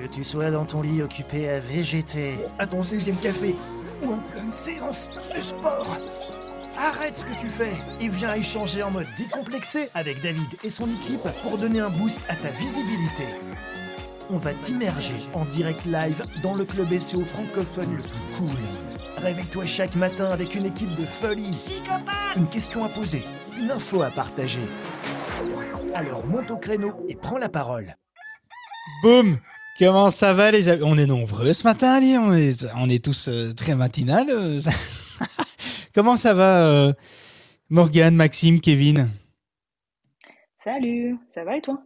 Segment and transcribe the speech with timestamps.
[0.00, 3.54] Que tu sois dans ton lit occupé à végéter, à ton 16e café,
[4.02, 5.98] ou en pleine séance de sport,
[6.78, 10.86] arrête ce que tu fais et viens échanger en mode décomplexé avec David et son
[10.86, 13.24] équipe pour donner un boost à ta visibilité.
[14.30, 18.58] On va t'immerger en direct live dans le club SEO francophone le plus cool.
[19.18, 21.58] Réveille-toi chaque matin avec une équipe de folie.
[22.36, 23.22] Une question à poser,
[23.58, 24.66] une info à partager.
[25.94, 27.96] Alors monte au créneau et prends la parole.
[29.02, 29.38] Boum
[29.78, 30.82] Comment ça va les amis?
[30.84, 32.16] On est nombreux ce matin, Ali.
[32.18, 34.28] On est, on est tous euh, très matinal.
[34.30, 34.70] euh, ça-
[35.94, 36.92] Comment ça va euh,
[37.70, 39.10] Morgane, Maxime, Kevin?
[40.58, 41.82] Salut, ça va et toi?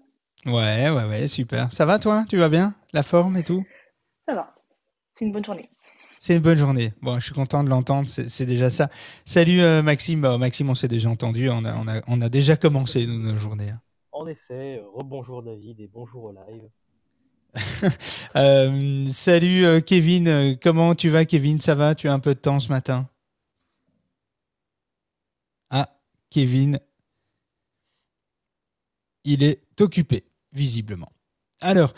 [0.46, 1.72] Ouais, ouais, ouais, super.
[1.72, 2.24] Ça va toi?
[2.28, 2.74] Tu vas bien?
[2.92, 3.64] La forme et tout?
[4.28, 4.54] Ça va.
[5.14, 5.70] C'est une bonne journée.
[6.20, 6.92] C'est une bonne journée.
[7.02, 8.88] Bon, je suis content de l'entendre, c'est déjà ça.
[9.26, 10.20] Salut euh, Maxime.
[10.22, 13.36] Bah, Maxime, on s'est déjà entendu, on a, on a, on a déjà commencé nos,
[13.36, 13.70] journées.
[13.70, 13.80] hein.
[14.12, 16.68] En effet, rebonjour David et bonjour au live.
[18.36, 21.60] Euh, salut euh, Kevin, Euh, comment tu vas Kevin?
[21.60, 21.94] Ça va?
[21.94, 23.08] Tu as un peu de temps ce matin?
[25.70, 25.88] Ah,
[26.30, 26.78] Kevin,
[29.24, 31.10] il est occupé, visiblement.
[31.60, 31.94] Alors,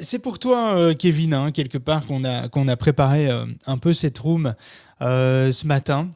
[0.00, 3.28] c'est pour toi, Kevin, hein, quelque part, qu'on a, a préparé
[3.66, 4.54] un peu cette room
[5.00, 6.08] ce matin.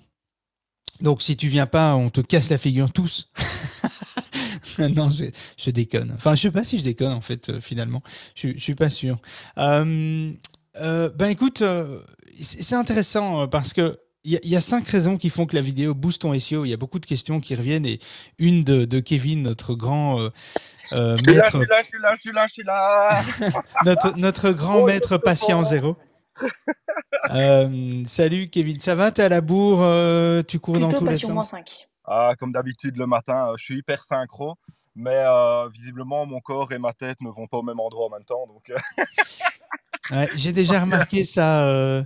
[1.02, 3.30] Donc, si tu viens pas, on te casse la figure tous.
[4.88, 5.24] non, je,
[5.58, 6.12] je déconne.
[6.16, 8.02] Enfin, je sais pas si je déconne, en fait, euh, finalement.
[8.34, 9.18] Je, je suis pas sûr.
[9.58, 10.32] Euh,
[10.80, 12.00] euh, ben écoute, euh,
[12.40, 15.56] c'est intéressant parce que il y, a- il y a cinq raisons qui font que
[15.56, 16.64] la vidéo booste ton SEO.
[16.66, 18.00] Il y a beaucoup de questions qui reviennent et
[18.38, 20.28] une de, de Kevin, notre grand euh,
[20.92, 23.32] euh, Je suis là, je maître, suis là, je suis là, je suis là, je
[23.32, 23.62] suis là.
[23.86, 25.94] notre, notre grand Oh, maître patient zéro.
[27.30, 29.10] Euh, salut Kevin, ça va?
[29.10, 31.50] T'es à la bourre euh, Tu cours dans tous les sens?
[31.50, 31.88] 5.
[32.04, 34.56] Ah, comme d'habitude le matin, euh, je suis hyper synchro,
[34.96, 38.10] mais euh, visiblement mon corps et ma tête ne vont pas au même endroit en
[38.10, 38.46] même temps.
[38.46, 38.76] Donc, euh,
[40.10, 42.04] Ouais, J'ai déjà remarqué ça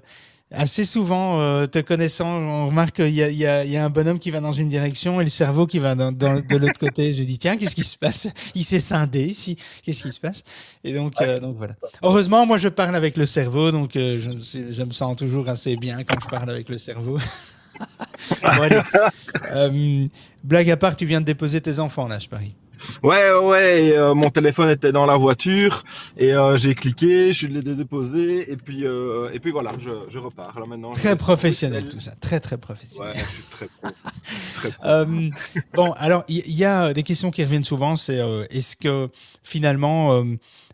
[0.50, 2.26] assez souvent, euh, te connaissant.
[2.26, 3.30] On remarque qu'il y, a-
[3.64, 6.12] y y un bonhomme qui va dans une direction et le cerveau qui va dans,
[6.12, 7.14] dans- de l'autre côté.
[7.14, 8.28] Je dis, tiens, qu'est-ce qui se passe?
[8.54, 9.56] Il s'est scindé ici.
[9.82, 10.42] Qu'est-ce qui se passe?
[10.84, 11.74] Et donc, euh, donc voilà.
[12.02, 16.04] Heureusement, moi, je parle avec le cerveau, donc euh, je me sens toujours assez bien
[16.04, 17.18] quand je parle avec le cerveau.
[18.42, 18.82] Bon.
[19.52, 20.06] Euh,
[20.42, 22.54] blague à part, tu viens de déposer tes enfants, là, je parie.
[23.02, 25.82] Ouais, ouais, et, euh, mon téléphone était dans la voiture
[26.16, 30.18] et euh, j'ai cliqué, je l'ai déposé et puis euh, et puis voilà, je, je
[30.18, 30.94] repars là maintenant.
[30.94, 32.12] je Très professionnel, tout ça.
[32.20, 33.14] Très, très professionnel.
[33.14, 33.90] Ouais, je suis très pro.
[34.54, 35.06] très pro.
[35.74, 37.96] Bon, alors il y, y a des questions qui reviennent souvent.
[37.96, 38.20] C'est
[38.50, 39.08] est-ce que
[39.42, 40.24] finalement,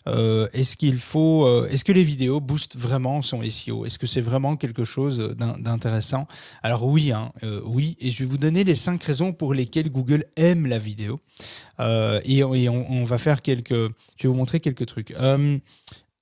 [0.06, 4.06] euh, est-ce qu'il faut, euh, est-ce que les vidéos boostent vraiment son SEO Est-ce que
[4.06, 6.26] c'est vraiment quelque chose d'in- d'intéressant?
[6.62, 7.96] Alors oui, hein, euh, oui.
[8.00, 11.20] Et je vais vous donner les cinq raisons pour lesquelles Google aime la vidéo.
[12.24, 15.14] Et on, va faire quelques, je vais vous montrer quelques trucs.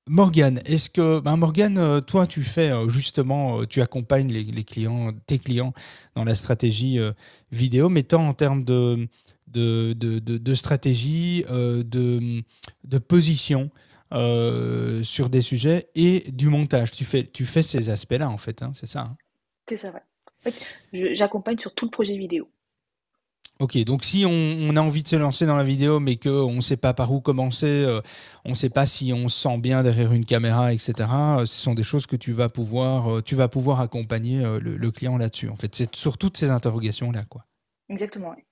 [0.07, 5.75] Morgane, est-ce que, ben toi, tu fais justement, tu accompagnes les, clients, tes clients
[6.15, 7.01] dans la stratégie
[7.51, 9.09] vidéo, mais tant en termes de,
[9.53, 12.43] de, de, de- de stratégie, euh, de,
[12.85, 13.71] de position
[14.13, 16.93] euh, sur des sujets et du montage.
[16.93, 19.17] Tu fais, tu fais ces aspects-là, en fait, hein, c'est ça hein
[19.69, 20.01] C'est ça, ouais.
[20.41, 20.55] En fait,
[20.93, 22.49] je- j'accompagne sur tout le projet vidéo.
[23.61, 26.53] Ok, donc si on, on a envie de se lancer dans la vidéo, mais qu'on
[26.53, 28.01] ne sait pas par où commencer, euh,
[28.45, 30.95] on ne sait pas si on se sent bien derrière une caméra, etc.,
[31.41, 34.77] euh, ce sont des choses que tu vas pouvoir, euh, tu vas pouvoir accompagner le,
[34.77, 35.49] le client là-dessus.
[35.49, 37.47] En fait, c'est sur toutes ces interrogations-là, quoi.
[37.89, 38.45] Exactement, ouais.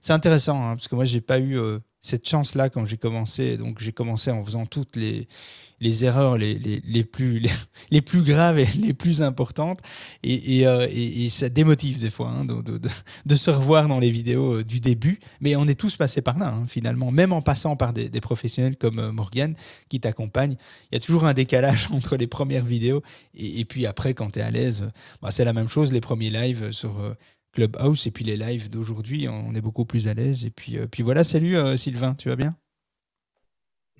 [0.00, 3.56] C'est intéressant, hein, parce que moi, j'ai pas eu euh, cette chance-là quand j'ai commencé.
[3.56, 5.26] Donc, j'ai commencé en faisant toutes les,
[5.80, 7.50] les erreurs les, les, les plus, les,
[7.90, 9.80] les plus graves et les plus importantes.
[10.22, 14.60] Et, et, euh, ça démotive des fois hein, de, de- se revoir dans les vidéos
[14.60, 15.18] euh, du début.
[15.40, 17.10] Mais on est tous passés par là, hein, finalement.
[17.10, 19.54] Même en passant par des, professionnels comme Morgane
[19.88, 20.56] qui t'accompagnent,
[20.90, 23.02] il y a toujours un décalage entre les premières vidéos
[23.34, 24.88] et, puis après, quand tu es à l'aise,
[25.20, 25.92] bah, c'est la même chose.
[25.92, 27.00] Les premiers lives sur
[27.54, 30.44] Clubhouse et puis les lives d'aujourd'hui, on est beaucoup plus à l'aise.
[30.44, 32.54] Et puis, euh, puis voilà, salut euh, Sylvain, tu vas bien?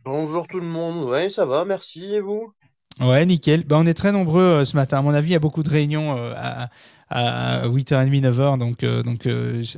[0.04, 2.52] Bonjour tout le monde, ouais, ça va, merci, et vous?
[3.00, 3.64] Ouais, nickel.
[3.64, 4.98] Bah, on est très nombreux euh, ce matin.
[4.98, 6.68] À mon avis, il y a beaucoup de réunions à,
[7.08, 8.58] à 8h30, 9h.
[8.58, 9.26] Donc, donc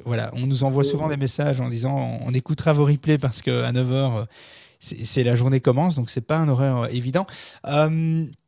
[0.04, 3.40] voilà, on nous envoie souvent des messages en disant on, on écoutera vos replays parce
[3.40, 4.26] qu'à 9h,
[4.80, 5.94] c'est la journée commence.
[5.94, 7.26] Donc, c'est pas un horaire évident.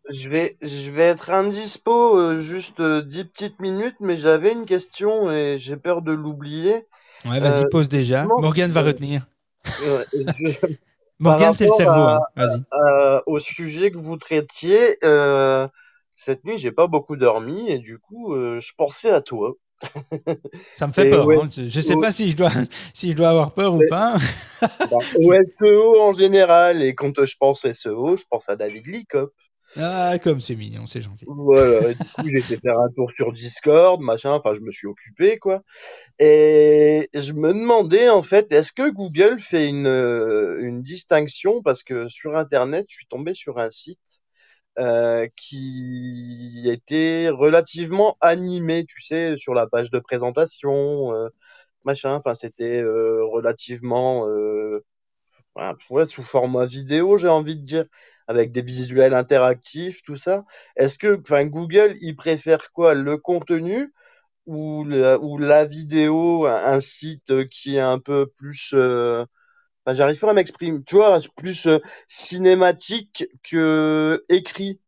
[0.08, 4.64] Je vais, je vais être indispo euh, juste euh, 10 petites minutes, mais j'avais une
[4.64, 6.86] question et j'ai peur de l'oublier.
[7.24, 8.32] ouais, vas-y, Euh, pose déjà.
[8.36, 9.26] Morgane va euh, retenir.
[9.82, 10.52] euh, je-
[11.20, 12.08] Morgane, c'est le rapport cerveau.
[12.08, 12.24] à- hein.
[12.36, 12.64] Vas-y.
[12.74, 15.68] euh, au sujet que vous traitiez, euh,
[16.16, 19.54] cette nuit, j'ai pas beaucoup dormi et du coup, euh, je pensais à toi.
[20.74, 21.26] Ça me fait Et peur.
[21.26, 21.42] ouais.
[21.42, 21.48] hein.
[21.56, 21.96] Je ne sais Ouais.
[21.96, 22.52] pas si je dois,
[22.94, 24.16] si je dois avoir peur ou pas.
[24.90, 29.32] Bah, au SEO en général, et quand je pense SEO, je pense à David Licop.
[29.76, 31.26] Ah, comme c'est mignon, c'est gentil.
[31.28, 34.70] Voilà, et du coup, j'ai été faire un tour sur Discord, machin, enfin, je me
[34.70, 35.62] suis occupé, quoi.
[36.18, 41.82] Et je me demandais, en fait, est-ce que Google fait une, euh, une distinction, parce
[41.82, 44.20] que sur Internet, je suis tombé sur un site
[44.78, 51.28] euh, qui était relativement animé, tu sais, sur la page de présentation, euh,
[51.84, 54.26] machin, enfin, c'était relativement...
[55.58, 57.84] voilà, ouais, sous format vidéo, j'ai envie de dire,
[58.28, 60.44] avec des visuels interactifs, tout ça.
[60.76, 61.16] Est-ce que,
[61.46, 63.92] Google, il préfère quoi, le contenu
[64.46, 69.24] ou la, ou la vidéo, un, site qui est un peu plus, euh,
[69.88, 74.80] j'arrive pas à m'exprimer, tu vois, plus euh, cinématique que écrit?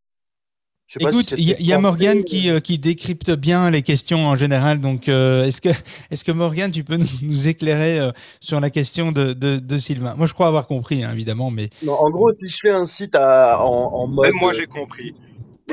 [0.98, 3.82] Je sais Écoute, il y, a- y a Morgane qui, euh, qui décrypte bien les
[3.82, 4.80] questions en général.
[4.80, 5.68] Donc, euh, est-ce que,
[6.10, 8.10] est que Morgane, tu peux nous, nous éclairer euh,
[8.40, 10.14] sur la question de, de, de Sylvain?
[10.16, 12.86] Moi, je crois avoir compris, hein, évidemment, mais Non, en gros, si je fais un
[12.86, 15.14] site à, en, en mode, Même moi, j'ai compris.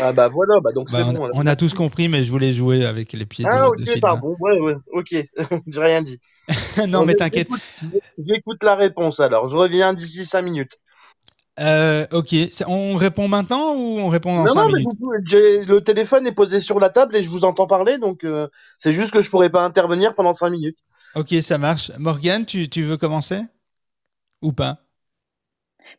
[0.02, 1.26] ah bah voilà, bah donc bah, c'est on, bon.
[1.26, 1.36] alors.
[1.36, 3.86] on a tous compris, mais je voulais jouer avec les pieds de, Ah de ok,
[3.86, 4.00] Sylvain.
[4.02, 5.16] pardon, ouais, ouais, ok,
[5.68, 6.20] j'ai rien dit.
[6.88, 7.50] non, mais t'inquiète.
[7.50, 7.62] j'écoute-
[8.18, 10.78] J'écoute la réponse alors, je reviens d'ici 5 minutes.
[11.60, 12.36] Euh, ok,
[12.68, 16.28] on répond maintenant ou on répond dans Non, 5 non, mais minutes j'ai- le téléphone
[16.28, 19.22] est posé sur la table et je vous entends parler, donc euh, c'est juste que
[19.22, 20.78] je pourrais pas intervenir pendant 5 minutes.
[21.16, 21.92] Ok, ça marche.
[21.98, 23.42] Morgane, tu, tu veux commencer?
[24.42, 24.80] Ou pas?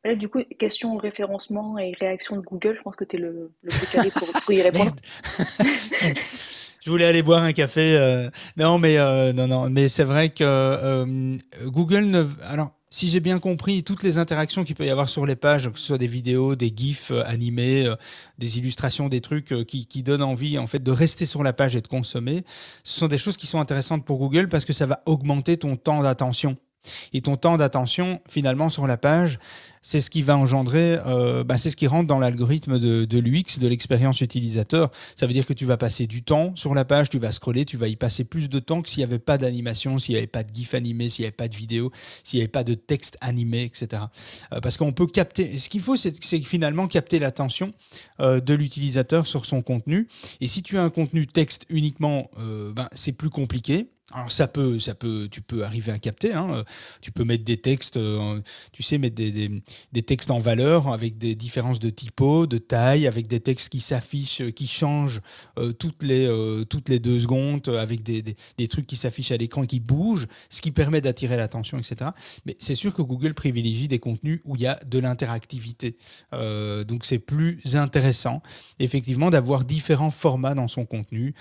[0.05, 3.19] Mais Là, du coup, question référencement et réaction de Google, je pense que tu es
[3.19, 4.95] le, le plus calé pour, pour y répondre.
[6.81, 7.97] Je voulais aller boire un café.
[7.97, 12.25] euh, Non, mais euh, non, non, mais c'est vrai que euh, Google ne.
[12.45, 15.71] Alors, si j'ai bien compris, toutes les interactions qu'il peut y avoir sur les pages,
[15.71, 17.97] que ce soit des vidéos, des gifs euh, animés, euh,
[18.39, 21.53] des illustrations, des trucs euh, qui, qui donnent envie en fait de rester sur la
[21.53, 22.45] page et de consommer,
[22.85, 25.77] ce sont des choses qui sont intéressantes pour Google parce que ça va augmenter ton
[25.77, 26.57] temps d'attention.
[27.13, 29.39] Et ton temps d'attention, finalement, sur la page,
[29.83, 33.59] c'est ce qui va engendrer, euh, bah, c'est ce qui rentre dans l'algorithme de, l'UX,
[33.59, 34.91] de l'expérience utilisateur.
[35.17, 37.65] Ça veut dire que tu vas passer du temps sur la page, tu vas scroller,
[37.65, 40.19] tu vas y passer plus de temps que s'il n'y avait pas d'animation, s'il n'y
[40.19, 41.91] avait pas de GIF animé, s'il n'y avait pas de vidéo,
[42.25, 44.03] s'il n'y avait pas de texte animé, etc.
[44.53, 45.59] Euh, parce qu'on peut capter.
[45.59, 47.71] Ce qu'il faut, c'est c'est finalement capter l'attention
[48.21, 50.09] euh, de l'utilisateur sur son contenu.
[50.41, 53.89] Et si tu as un contenu texte uniquement, euh, ben, c'est plus compliqué.
[54.11, 56.33] Alors ça peut, ça peut, tu peux arriver à capter.
[56.33, 56.65] hein,
[57.03, 58.41] Tu peux mettre des textes, euh,
[58.73, 59.63] tu sais, mettre des, des-
[59.93, 63.81] des textes en valeur avec des différences de typo, de taille, avec des textes qui
[63.81, 65.21] s'affichent, qui changent
[65.59, 69.37] euh, toutes, les, euh, toutes les deux secondes, avec des, des- trucs qui s'affichent à
[69.37, 72.11] l'écran et qui bougent, ce qui permet d'attirer l'attention, etc.
[72.47, 75.99] Mais c'est sûr que Google privilégie des contenus où il y a de l'interactivité.
[76.33, 78.43] Donc c'est plus intéressant,
[78.79, 81.35] effectivement, d'avoir différents formats dans son contenu,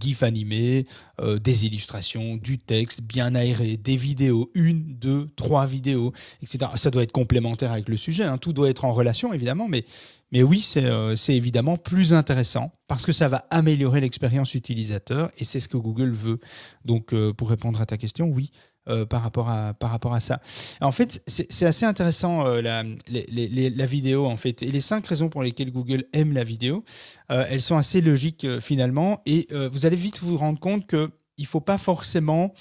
[0.00, 0.86] GIF animé,
[1.22, 6.72] euh, des illustrations, du texte bien aéré, des vidéos, une, deux, trois vidéos, etc.
[6.76, 8.38] Ça doit être complémentaire avec le sujet, hein.
[8.38, 9.84] tout doit être en relation, évidemment, mais,
[10.32, 15.30] mais oui, c'est euh, c'est évidemment plus intéressant parce que ça va améliorer l'expérience utilisateur
[15.38, 16.40] et c'est ce que Google veut.
[16.84, 18.50] Donc, euh, pour répondre à ta question, oui.
[18.88, 20.40] Euh, par, rapport à, par rapport à ça.
[20.80, 24.60] En fait, c'est assez intéressant euh, la, la vidéo, en fait.
[24.62, 26.84] Et les cinq raisons pour lesquelles Google aime la vidéo,
[27.30, 29.22] euh, elles sont assez logiques finalement.
[29.24, 32.54] Et vous allez vite vous rendre compte que il faut pas forcément.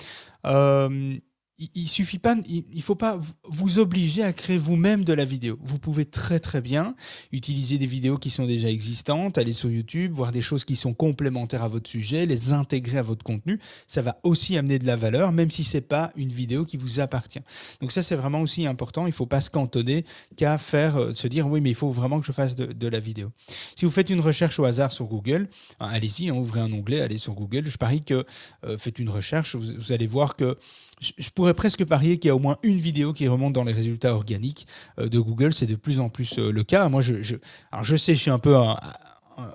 [1.76, 5.58] Il, suffit pas, il, faut pas vous- obliger à créer vous-même de la vidéo.
[5.62, 6.96] Vous pouvez très très bien
[7.32, 10.94] utiliser des vidéos qui sont déjà existantes, aller sur YouTube, voir des choses qui sont
[10.94, 13.60] complémentaires à votre sujet, les intégrer à votre contenu.
[13.88, 17.00] Ça va aussi amener de la valeur, même si c'est pas une vidéo qui vous
[17.00, 17.42] appartient.
[17.80, 19.06] Donc ça c'est vraiment aussi important.
[19.08, 22.20] Il faut pas se cantonner qu'à faire, euh, se dire oui mais il faut vraiment
[22.20, 23.32] que je fasse de, la vidéo.
[23.78, 25.48] Si vous faites une recherche au hasard sur Google,
[25.80, 27.68] hein, allez-y, hein, ouvrez un onglet, allez sur Google.
[27.68, 28.26] Je parie que
[28.66, 30.58] euh, faites une recherche, vous allez voir que
[31.02, 33.74] je, pourrais presque parier qu'il y a au moins une vidéo qui remonte dans les
[33.74, 34.68] résultats organiques
[35.00, 35.54] euh, de Google.
[35.54, 36.88] C'est de plus en plus euh, le cas.
[36.90, 37.36] Moi, je, je,
[37.72, 38.56] alors je sais, je suis un peu,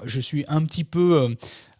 [0.04, 1.34] je suis un petit peu euh,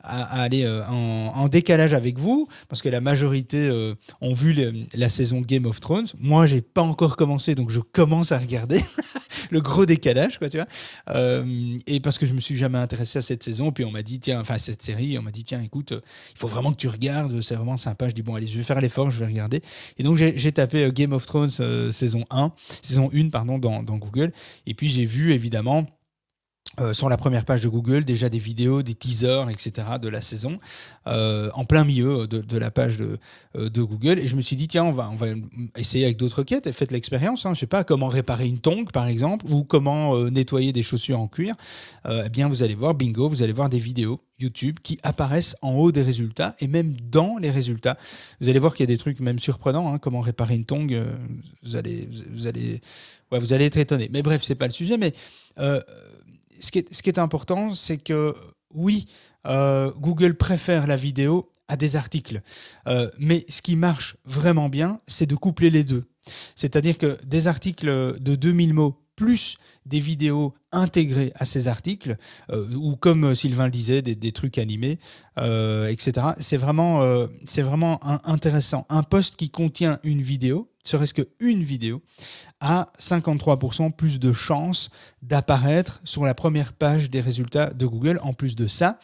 [0.07, 4.57] à, aller euh, en, décalage avec vous parce que la majorité euh, ont vu
[4.95, 6.07] la saison Game of Thrones.
[6.19, 8.81] Moi, j'ai pas encore commencé, donc je commence à regarder
[9.51, 10.67] le gros décalage, quoi, tu vois.
[11.11, 14.03] Euh, et parce que je me suis jamais intéressé à cette saison, puis on m'a
[14.03, 16.89] dit tiens, enfin cette série, on m'a dit tiens, écoute, il faut vraiment que tu
[16.89, 18.09] regardes, c'est vraiment sympa.
[18.09, 19.63] Je dis bon allez, je vais faire l'effort, je vais regarder.
[19.99, 21.51] Et donc j'ai tapé Game of Thrones
[21.91, 24.33] saison 1, saison 1 pardon dans Google,
[24.67, 25.87] et puis j'ai vu évidemment
[26.79, 29.87] euh, sur la première page de Google, déjà des vidéos, des teasers, etc.
[30.01, 30.59] de la saison,
[31.07, 33.19] euh, en plein milieu de, de la page de,
[33.57, 34.19] euh, Google.
[34.19, 35.29] Et je me suis dit, tiens, on va, on va
[35.77, 37.47] essayer avec d'autres requêtes et faites l'expérience.
[37.47, 37.55] Hein.
[37.55, 41.29] Je sais pas, comment réparer une tongue, par exemple, ou comment nettoyer des chaussures en
[41.29, 41.55] cuir.
[42.07, 45.73] eh bien, vous allez voir, bingo, vous allez voir des vidéos YouTube qui apparaissent en
[45.73, 47.97] haut des résultats et même dans les résultats.
[48.41, 51.03] Vous allez voir qu'il y a des trucs même surprenants, hein, comment réparer une tongue.
[51.63, 52.83] vous allez, vous allez,
[53.33, 54.11] ouais, vous allez être étonné.
[54.13, 54.99] Mais bref, c'est pas le sujet.
[54.99, 55.15] Mais
[56.61, 58.35] ce qui, est, important, c'est que
[58.75, 59.07] oui,
[59.47, 62.43] euh, Google préfère la vidéo à des articles.
[62.87, 66.05] Euh, mais ce qui marche vraiment bien, c'est de coupler les deux.
[66.55, 67.89] C'est-à-dire que des articles
[68.21, 69.57] de 2000 mots plus
[69.87, 72.17] des vidéos intégrées à ces articles,
[72.51, 74.99] euh, ou comme Sylvain le disait, des, trucs animés,
[75.37, 76.29] etc.
[76.39, 77.01] C'est vraiment,
[78.25, 78.87] intéressant.
[78.89, 82.03] Un post qui contient une vidéo, serait-ce qu'une vidéo,
[82.61, 84.91] a 53% plus de chances
[85.23, 88.19] d'apparaître sur la première page des résultats de Google.
[88.23, 88.99] En plus de ça,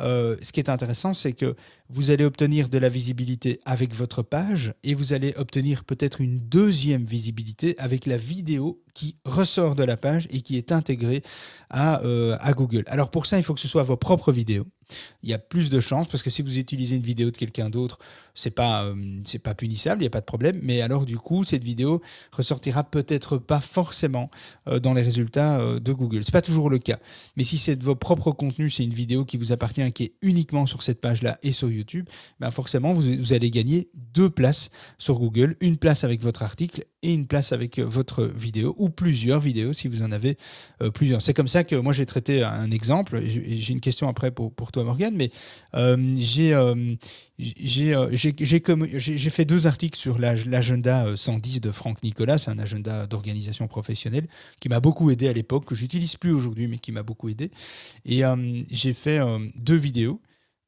[0.00, 1.56] euh, ce qui est intéressant, c'est que
[1.88, 6.38] vous allez obtenir de la visibilité avec votre page et vous allez obtenir peut-être une
[6.38, 11.22] deuxième visibilité avec la vidéo qui ressort de la page et qui est intégrée
[11.70, 12.84] à, euh, à Google.
[12.86, 14.66] Alors pour ça, il faut que ce soit vos propres vidéos.
[15.22, 17.70] Il y a plus de chances parce que si vous utilisez une vidéo de quelqu'un
[17.70, 17.98] d'autre,
[18.34, 18.94] c'est pas euh,
[19.42, 20.60] pas punissable, il n'y a pas de problème.
[20.62, 24.30] Mais alors du coup, cette vidéo ressortira peut-être pas forcément
[24.82, 26.24] dans les résultats de Google.
[26.24, 26.98] C'est pas toujours le cas.
[27.36, 30.12] Mais si c'est de vos propres contenus, c'est une vidéo qui vous appartient, qui est
[30.20, 31.81] uniquement sur cette page-là et sur YouTube,
[32.40, 37.12] ben forcément, vous, allez gagner deux places sur Google, une place avec votre article et
[37.12, 40.36] une place avec euh, votre vidéo, ou plusieurs vidéos si vous en avez
[40.80, 41.20] euh, plusieurs.
[41.22, 44.72] C'est comme ça que moi j'ai traité un exemple, j'ai une question après pour, pour
[44.72, 45.30] toi Morgane, mais
[45.74, 46.56] euh, j'ai
[47.38, 54.28] j'ai fait deux articles sur l'agenda 110 de Franck Nicolas, c'est un agenda d'organisation professionnelle
[54.60, 57.50] qui m'a beaucoup aidé à l'époque, que j'utilise plus aujourd'hui, mais qui m'a beaucoup aidé.
[58.04, 58.22] Et
[58.70, 59.18] j'ai fait
[59.60, 60.20] deux vidéos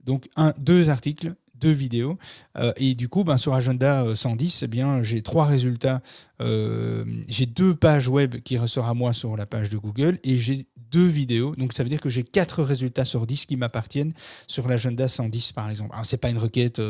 [0.05, 1.35] donc deux articles,
[1.65, 2.19] deux vidéos.
[2.59, 6.03] Euh, et du coup, ben, sur Agenda 110, euh, eh bien, j'ai trois résultats.
[6.41, 10.37] Euh, j'ai deux pages web qui ressortent à moi sur la page de Google et
[10.37, 11.55] j'ai deux vidéos.
[11.57, 14.13] Donc ça veut dire que j'ai quatre résultats sur 10 qui m'appartiennent
[14.47, 15.91] sur l'agenda 110 par exemple.
[15.93, 16.81] Alors c'est pas une requête,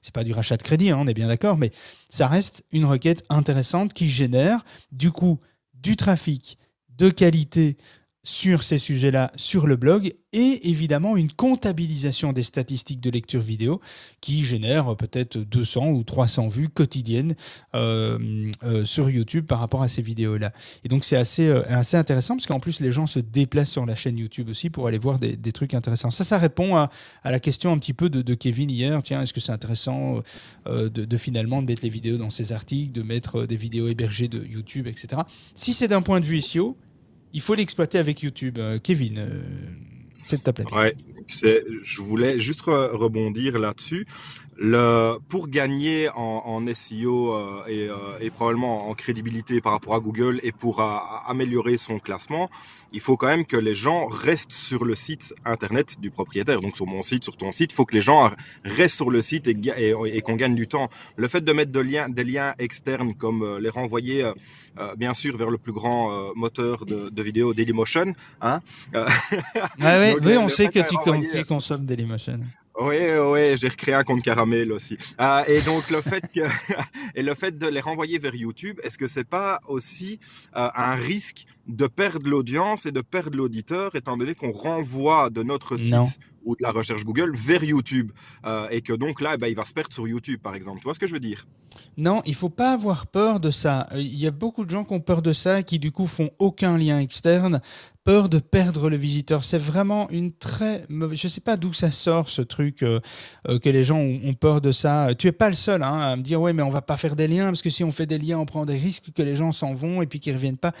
[0.00, 1.72] c'est pas du rachat de crédit, hein, on est bien d'accord, mais
[2.08, 5.40] ça reste une requête intéressante qui génère du coup
[5.74, 6.56] du trafic
[6.98, 7.76] de qualité
[8.28, 13.80] sur ces sujets-là sur le blog et évidemment une comptabilisation des statistiques de lecture vidéo
[14.20, 17.34] qui génère peut-être 200 ou 300 vues quotidiennes
[17.74, 20.52] euh, euh, sur YouTube par rapport à ces vidéos-là.
[20.84, 23.86] Et donc c'est assez, euh, assez intéressant parce qu'en plus les gens se déplacent sur
[23.86, 26.10] la chaîne YouTube aussi pour aller voir des, trucs intéressants.
[26.10, 26.90] Ça, ça répond à,
[27.24, 29.00] la question un petit peu de, Kevin hier.
[29.02, 30.20] Tiens, est-ce que c'est intéressant
[30.66, 34.86] de, finalement mettre les vidéos dans ses articles, de mettre des vidéos hébergées de YouTube,
[34.86, 35.22] etc.
[35.54, 36.76] Si c'est d'un point de vue SEO,
[37.32, 38.58] il faut l'exploiter avec YouTube.
[38.58, 39.40] Euh, Kevin, euh,
[40.22, 40.64] c'est ta plaît.
[40.72, 40.94] Ouais,
[41.28, 44.06] je voulais juste rebondir là-dessus.
[44.60, 49.94] Le, pour gagner en, en SEO euh, et, euh, et, probablement en crédibilité par rapport
[49.94, 52.50] à Google et pour améliorer son classement,
[52.92, 56.60] il faut quand même que les gens restent sur le site internet du propriétaire.
[56.60, 58.32] Donc sur mon site, sur ton site, il faut que les gens
[58.64, 59.56] restent sur le site et,
[60.06, 60.88] et, qu'on gagne du temps.
[61.16, 65.14] Le fait de mettre de liens, des liens externes comme euh, les renvoyer euh, bien
[65.14, 68.12] sûr vers le plus grand moteur de, de vidéo Dailymotion.
[68.40, 68.60] Hein
[68.92, 69.06] ah
[69.80, 70.96] ouais, oui, on sait que tu,
[71.30, 72.40] tu consommes Dailymotion.
[72.80, 74.96] Oui, oui, j'ai recréé un compte caramel aussi.
[75.20, 76.40] Euh, et donc le fait que
[77.16, 80.20] et le fait de les renvoyer vers YouTube, est-ce que c'est pas aussi
[80.56, 85.42] euh, un risque de perdre l'audience et de perdre l'auditeur, étant donné qu'on renvoie de
[85.42, 88.10] notre site ou de la recherche Google vers YouTube
[88.46, 90.78] euh, et que donc là, ben, il va se perdre sur YouTube, par exemple.
[90.78, 91.46] Tu vois ce que je veux dire?
[91.98, 93.86] Non, il faut pas avoir peur de ça.
[93.94, 96.30] Il y a beaucoup de gens qui ont peur de ça, qui du coup font
[96.38, 97.60] aucun lien externe
[98.08, 99.44] peur de perdre le visiteur.
[99.44, 101.18] C'est vraiment une très mauvaise.
[101.18, 103.00] Je ne sais pas d'où ça sort ce truc euh,
[103.46, 105.10] euh, que les gens ont, peur de ça.
[105.18, 107.16] Tu es pas le seul hein, à me dire ouais mais on va pas faire
[107.16, 109.34] des liens parce que si on fait des liens on prend des risques que les
[109.34, 110.72] gens s'en vont et puis qu'ils reviennent pas.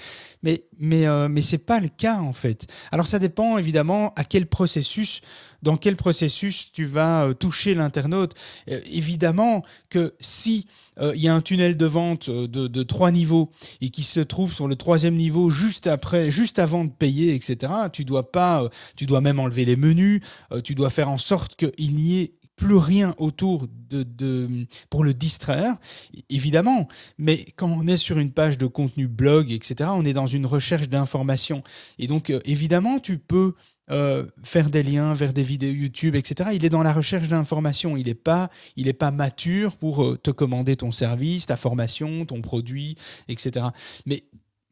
[0.42, 2.66] Mais mais euh, mais c'est pas le cas en fait.
[2.92, 5.20] Alors ça dépend évidemment à quel processus
[5.62, 8.34] dans quel processus tu vas euh, toucher l'internaute.
[8.70, 10.66] Euh, évidemment que si
[11.00, 13.50] euh, il y a un tunnel de vente de, trois niveaux
[13.80, 17.72] et qui se trouve sur le troisième niveau juste après, juste avant de payer, etc.
[17.92, 20.20] Tu dois pas, tu dois même enlever les menus,
[20.64, 25.14] tu dois faire en sorte qu'il n'y ait plus rien autour de, de, pour le
[25.14, 25.76] distraire,
[26.28, 26.88] évidemment.
[27.18, 30.46] Mais quand on est sur une page de contenu blog, etc., on est dans une
[30.46, 31.62] recherche d'information.
[31.98, 33.54] Et donc, évidemment, tu peux
[33.90, 36.50] euh, faire des liens vers des vidéos YouTube, etc.
[36.54, 37.96] Il est dans la recherche d'informations.
[37.96, 38.50] Il n'est pas,
[38.98, 42.96] pas mature pour euh, te commander ton service, ta formation, ton produit,
[43.28, 43.66] etc.
[44.06, 44.24] Mais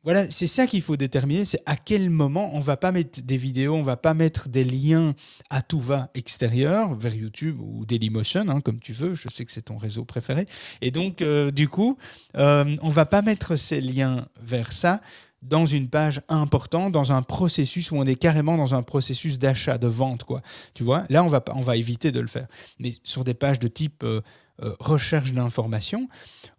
[0.07, 3.37] voilà, c'est ça qu'il faut déterminer, c'est à quel moment on va pas mettre des
[3.37, 5.17] vidéos, on va pas mettre des liens
[5.51, 9.17] à tout va extérieur vers YouTube ou Dailymotion, hein, comme tu veux.
[9.17, 10.47] Je sais que c'est ton réseau préféré.
[10.81, 11.99] Et donc, euh, du coup,
[12.37, 15.01] euh, on va pas mettre ces liens vers ça
[15.49, 19.79] dans une page importante, dans un processus où on est carrément dans un processus d'achat,
[19.79, 20.43] de vente, quoi.
[20.75, 22.47] Tu vois, là, on va, éviter de le faire.
[22.79, 24.21] Mais sur des pages de type euh,
[24.63, 26.09] euh, recherche d'information,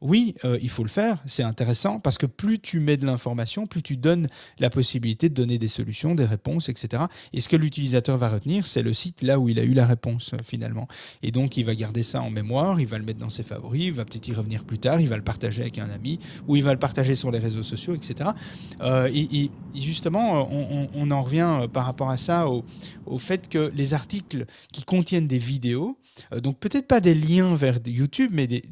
[0.01, 3.65] oui, euh, il faut le faire, c'est intéressant, parce que plus tu mets de l'information,
[3.65, 4.27] plus tu donnes
[4.59, 7.05] la possibilité de donner des solutions, des réponses, etc.
[7.33, 9.87] Et ce que l'utilisateur va retenir, c'est le site là où il a eu la
[9.87, 10.87] réponse, euh, finalement.
[11.23, 13.85] Et donc, il va garder ça en mémoire, il va le mettre dans ses favoris,
[13.85, 16.55] il va peut-être y revenir plus tard, il va le partager avec un ami, ou
[16.55, 18.29] il va le partager sur les réseaux sociaux, etc.
[19.11, 24.83] et, justement, on, en revient par rapport à ça au fait que les articles qui
[24.83, 25.97] contiennent des vidéos,
[26.41, 28.63] donc peut-être pas des liens vers YouTube, mais des,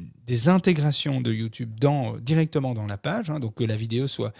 [0.46, 4.32] intégrations de YouTube dans, directement dans la page, hein, donc que la vidéo soit,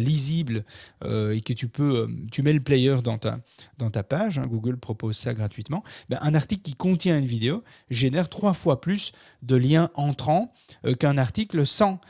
[0.00, 0.64] lisible
[1.04, 3.40] euh, et que tu peux, euh, tu mets le player dans ta,
[3.78, 7.62] dans ta page, hein, Google propose ça gratuitement, ben, un article qui contient une vidéo
[7.90, 9.12] génère trois fois plus
[9.42, 10.52] de liens entrants
[10.86, 12.00] euh, qu'un article sans.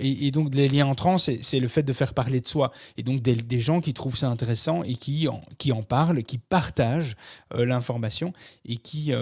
[0.00, 2.70] et, donc les liens entrants, c'est le fait de faire parler de soi.
[2.96, 6.38] Et donc des, gens qui trouvent ça intéressant et qui en, qui en parlent, qui
[6.38, 7.16] partagent
[7.52, 8.32] l'information
[8.64, 9.12] et, qui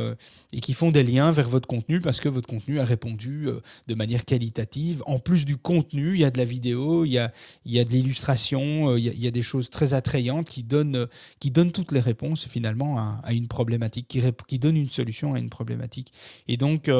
[0.52, 3.60] et qui font des liens vers votre contenu parce que votre contenu a répondu euh,
[3.86, 5.02] de manière qualitative.
[5.06, 7.32] En plus du contenu, il y a de la vidéo, il y a,
[7.64, 10.96] il y a de l'illustration, euh, il, y a des choses très attrayantes qui donnent,
[10.96, 11.06] euh,
[11.40, 15.50] qui donnent toutes les réponses finalement à, une problématique, qui, donnent une solution à une
[15.50, 16.12] problématique.
[16.48, 16.90] Et donc,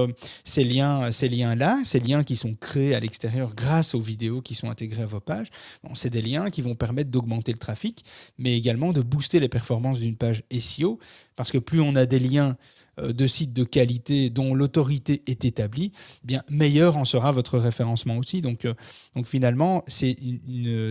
[0.45, 4.55] ces liens-là, ces, liens ces liens qui sont créés à l'extérieur grâce aux vidéos qui
[4.55, 5.49] sont intégrées à vos pages,
[5.95, 8.05] c'est des liens qui vont permettre d'augmenter le trafic,
[8.39, 10.99] mais également de booster les performances d'une page SEO,
[11.37, 12.57] parce que plus on a des liens
[12.99, 15.93] de sites de qualité dont l'autorité est établie,
[16.25, 18.41] eh bien meilleur en sera votre référencement aussi.
[18.41, 18.75] Donc, euh,
[19.15, 20.17] donc finalement, c'est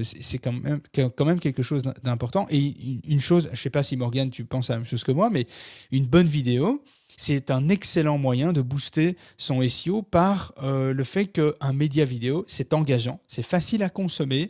[0.04, 2.48] c'est quand même, quand même quelque chose d'important.
[2.50, 2.76] Et
[3.08, 5.12] une chose, je ne sais pas si Morgane, tu penses à la même chose que
[5.12, 5.48] moi, mais
[5.92, 6.84] une bonne vidéo,
[7.18, 12.46] c'est un excellent moyen de booster son SEO par euh, le fait qu'un média vidéo,
[12.48, 14.50] c'est engageant, c'est facile à consommer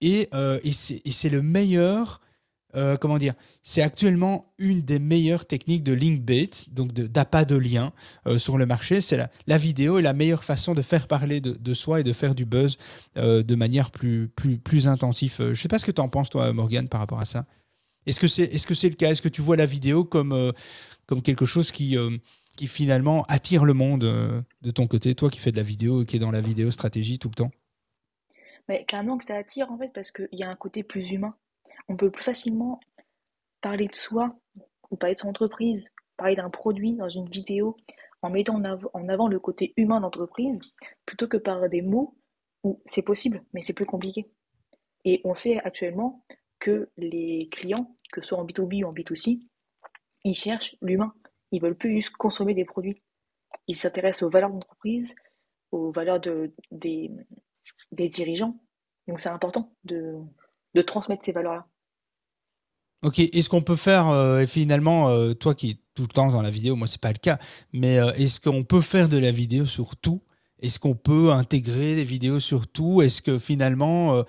[0.00, 0.28] et,
[0.64, 2.20] et c'est le meilleur
[2.76, 7.56] euh, comment dire, c'est actuellement une des meilleures techniques de link bait, donc d'appât de,
[7.56, 7.92] lien
[8.26, 9.00] euh, sur le marché.
[9.00, 12.34] C'est la, vidéo est la meilleure façon de faire parler de, soi et de faire
[12.34, 12.78] du buzz
[13.16, 15.34] euh, de manière plus, plus, plus intensive.
[15.38, 17.46] Je ne sais pas ce que tu en penses, toi, Morgan, par rapport à ça.
[18.06, 19.10] Est-ce que c'est est -ce le cas?
[19.10, 20.52] Est-ce que tu vois la vidéo comme,
[21.06, 21.96] comme quelque chose qui,
[22.56, 24.02] qui finalement attire le monde
[24.62, 26.70] de ton côté, toi qui fais de la vidéo et qui est dans la vidéo
[26.70, 27.50] stratégie tout le temps?
[28.68, 31.34] Mais clairement que ça attire en fait parce qu'il y a un côté plus humain
[31.90, 32.78] on peut plus facilement
[33.60, 34.38] parler de soi
[34.90, 37.76] ou parler de son entreprise, parler d'un produit dans une vidéo
[38.22, 40.60] en mettant en, avant le côté humain d'entreprise
[41.04, 42.16] plutôt que par des mots
[42.62, 44.30] où c'est possible, mais c'est plus compliqué.
[45.04, 46.24] Et on sait actuellement
[46.60, 49.40] que les clients, que ce soit en B2B ou en B2C,
[50.24, 51.12] ils cherchent l'humain.
[51.50, 53.02] Ils veulent plus juste consommer des produits.
[53.66, 55.16] Ils s'intéressent aux valeurs d'entreprise,
[55.72, 57.10] aux valeurs de, des,
[57.90, 58.60] dirigeants.
[59.08, 60.18] Donc c'est important de,
[60.74, 61.66] de transmettre ces valeurs-là.
[63.02, 66.42] Ok, est-ce qu'on peut faire euh, finalement, euh, toi qui es tout le temps dans
[66.42, 67.38] la vidéo, moi c'est pas le cas,
[67.72, 70.22] mais euh, est-ce qu'on peut faire de la vidéo sur tout?
[70.62, 73.00] Est-ce qu'on peut intégrer des vidéos sur tout?
[73.02, 74.22] Est-ce que finalement, euh,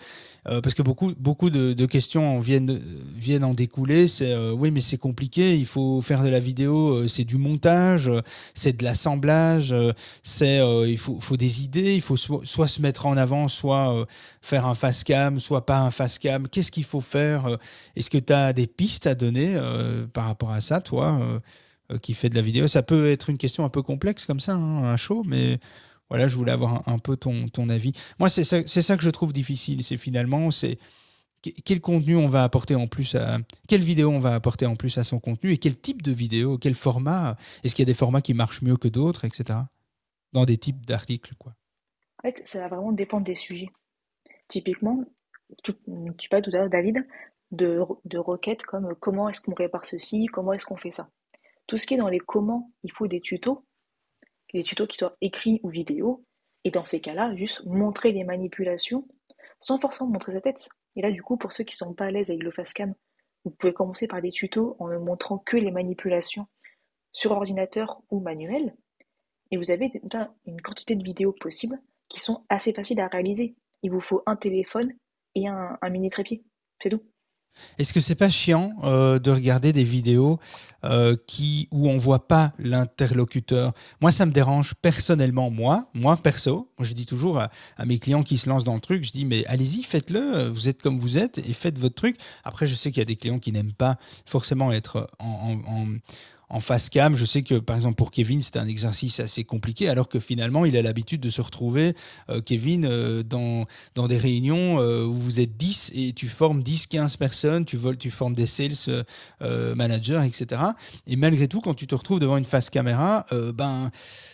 [0.48, 2.80] euh, parce que beaucoup, beaucoup de, questions viennent,
[3.16, 7.08] viennent en découler, c'est euh, oui, mais c'est compliqué, il faut faire de la vidéo,
[7.08, 8.10] c'est du montage,
[8.54, 9.76] c'est de l'assemblage,
[10.24, 14.08] c'est il faut, faut, des idées, il faut soit, se mettre en avant, soit
[14.42, 16.48] faire un face cam, soit pas un face cam.
[16.48, 17.58] Qu'est-ce qu'il faut faire
[17.96, 19.58] Est-ce que tu as des pistes à donner
[20.14, 21.20] par rapport à ça, toi
[22.02, 22.70] qui fais de la vidéo?
[22.70, 25.60] Ça peut être une question un peu complexe comme ça, hein, un show, mais
[26.12, 27.94] voilà, je voulais avoir un, peu ton, ton, avis.
[28.20, 29.82] Moi, c'est ça, ça, que je trouve difficile.
[29.82, 30.78] C'est finalement, c'est
[31.64, 33.38] quel contenu on va apporter en plus à
[33.70, 36.58] quelle vidéo on va apporter en plus à son contenu et quel type de vidéo,
[36.58, 37.38] quel format.
[37.64, 39.60] Est-ce qu'il y a des formats qui marchent mieux que d'autres, etc.
[40.34, 41.54] Dans des types d'articles, quoi.
[42.22, 43.70] En fait, ça va vraiment dépendre des sujets.
[44.50, 45.06] Typiquement,
[45.64, 45.72] tu,
[46.18, 47.08] tu parlais tout à l'heure, David,
[47.52, 51.08] de, de requêtes comme comment est-ce qu'on répare ceci, comment est-ce qu'on fait ça.
[51.68, 53.66] Tout ce qui est dans les comment, il faut des tutos
[54.54, 56.26] des tutos qui soient écrits ou vidéo,
[56.64, 59.08] et dans ces cas-là, juste montrer les manipulations
[59.60, 60.70] sans forcément montrer sa tête.
[60.96, 62.94] Et là, du coup, pour ceux qui sont pas à l'aise avec le cam,
[63.46, 66.48] vous pouvez commencer par des tutos en ne montrant que les manipulations
[67.12, 68.76] sur ordinateur ou manuel,
[69.52, 69.92] et vous avez
[70.46, 73.56] une quantité de vidéos possibles qui sont assez faciles à réaliser.
[73.84, 74.94] Il vous faut un téléphone
[75.36, 76.44] et un, mini trépied,
[76.82, 77.04] c'est tout.
[77.78, 80.40] Est-ce que c'est pas chiant euh, de regarder des vidéos
[80.84, 83.74] euh, qui, où on voit pas l'interlocuteur?
[84.02, 86.70] Moi, ça me dérange personnellement, moi, moi perso.
[86.80, 89.26] Je dis toujours à, à mes clients qui se lancent dans le truc, je dis,
[89.26, 92.18] mais allez-y, faites-le, vous êtes comme vous êtes et faites votre truc.
[92.44, 95.72] Après, je sais qu'il y a des clients qui n'aiment pas forcément être en, en-
[95.72, 95.98] en-
[96.52, 97.16] en face cam.
[97.16, 100.66] Je sais que, par exemple, pour Kevin, c'est un exercice assez compliqué, alors que finalement,
[100.66, 101.96] il a l'habitude de se retrouver,
[102.30, 106.62] euh, Kevin, euh, dans, dans des réunions euh, où vous êtes 10 et tu formes
[106.62, 109.04] 10, 15 personnes, tu, voles, tu formes des sales euh,
[109.42, 110.62] euh, managers, etc.
[111.08, 113.90] Et malgré tout, quand tu te retrouves devant une face caméra, euh, ben,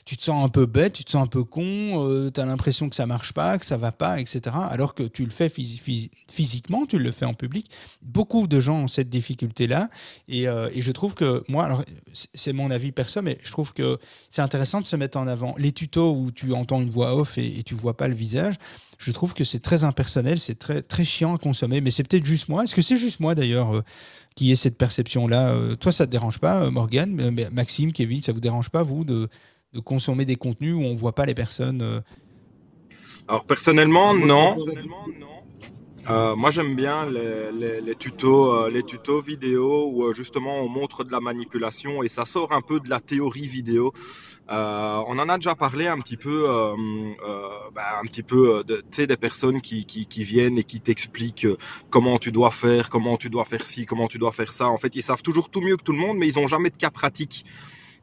[0.08, 2.90] tu te sens un peu bête, tu te sens un peu con, tu as l'impression
[2.90, 4.56] que ça marche pas, que ça va pas, etc.
[4.70, 7.70] Alors que tu le fais phys- phys- physiquement, tu le fais en public.
[8.02, 9.90] Beaucoup de gens ont cette difficulté-là.
[10.30, 11.84] Et, euh, je trouve que, moi, alors
[12.34, 15.54] c'est mon avis perso, mais je trouve que c'est intéressant de se mettre en avant.
[15.58, 18.56] Les tutos où tu entends une voix off et, et tu vois pas le visage,
[19.00, 21.82] je trouve que c'est très impersonnel, c'est très, très chiant à consommer.
[21.82, 22.64] Mais c'est peut-être juste moi.
[22.64, 23.84] Est-ce que c'est juste moi d'ailleurs euh,
[24.36, 25.50] qui ai cette perception-là?
[25.52, 27.14] Euh, Toi, ça te dérange pas, euh, Morgane?
[27.52, 29.28] Maxime, Kevin, ça vous dérange pas, vous, de,
[29.74, 32.00] de consommer des contenus où on voit pas les personnes euh
[33.28, 34.56] Alors personnellement, non.
[36.10, 40.62] Euh, moi j'aime bien les, les- les tutos, euh, les tutos vidéo où euh, justement
[40.62, 43.92] on montre de la manipulation et ça sort un peu de la théorie vidéo.
[44.50, 46.46] On en a déjà parlé un petit peu,
[47.76, 50.80] bah, un petit peu de, tu sais, des personnes qui, qui, qui viennent et qui
[50.80, 51.48] t'expliquent
[51.90, 54.70] comment tu dois faire, comment tu dois faire ci, comment tu dois faire ça.
[54.70, 56.70] En fait, ils savent toujours tout mieux que tout le monde, mais ils ont jamais
[56.70, 57.44] de cas pratique.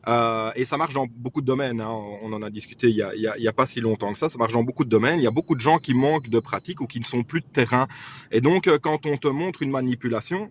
[0.08, 1.80] Euh, et ça marche dans beaucoup de domaines.
[1.80, 1.90] hein.
[2.22, 4.28] On en a discuté il y a, pas si longtemps que ça.
[4.28, 5.20] Ça marche dans beaucoup de domaines.
[5.20, 7.40] Il y a beaucoup de gens qui manquent de pratique ou qui ne sont plus
[7.40, 7.86] de terrain.
[8.30, 10.50] Et donc, euh, quand on te montre une manipulation,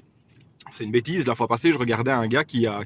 [0.69, 1.27] c'est une bêtise.
[1.27, 2.83] La fois passée, je regardais un gars qui a,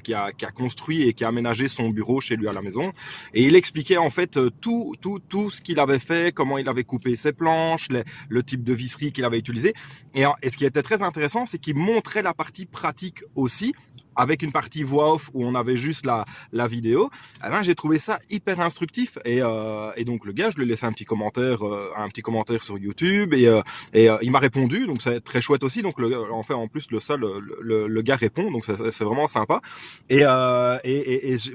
[0.54, 2.92] construit et qui a aménagé son bureau chez lui à la maison.
[3.34, 6.68] Et il expliquait en fait euh, tout, tout, tout ce qu'il avait fait, comment il
[6.68, 7.88] avait coupé ses planches,
[8.28, 9.74] le type de visserie qu'il avait utilisé.
[10.14, 13.74] Et, et ce qui était très intéressant, c'est qu'il montrait la partie pratique aussi,
[14.18, 16.24] avec une partie voix off où on avait juste la,
[16.68, 17.08] vidéo.
[17.46, 19.16] Eh ben, j'ai trouvé ça hyper instructif.
[19.24, 22.08] Et, euh, et donc le gars, je lui ai laissé un petit commentaire, euh, un
[22.08, 23.32] petit commentaire sur YouTube.
[23.32, 23.62] Et, euh,
[24.20, 25.82] il m'a répondu, donc c'est très chouette aussi.
[25.82, 26.98] Donc en fait, en plus le
[27.88, 29.60] le gars répond, donc c'est vraiment sympa.
[30.10, 30.24] Et,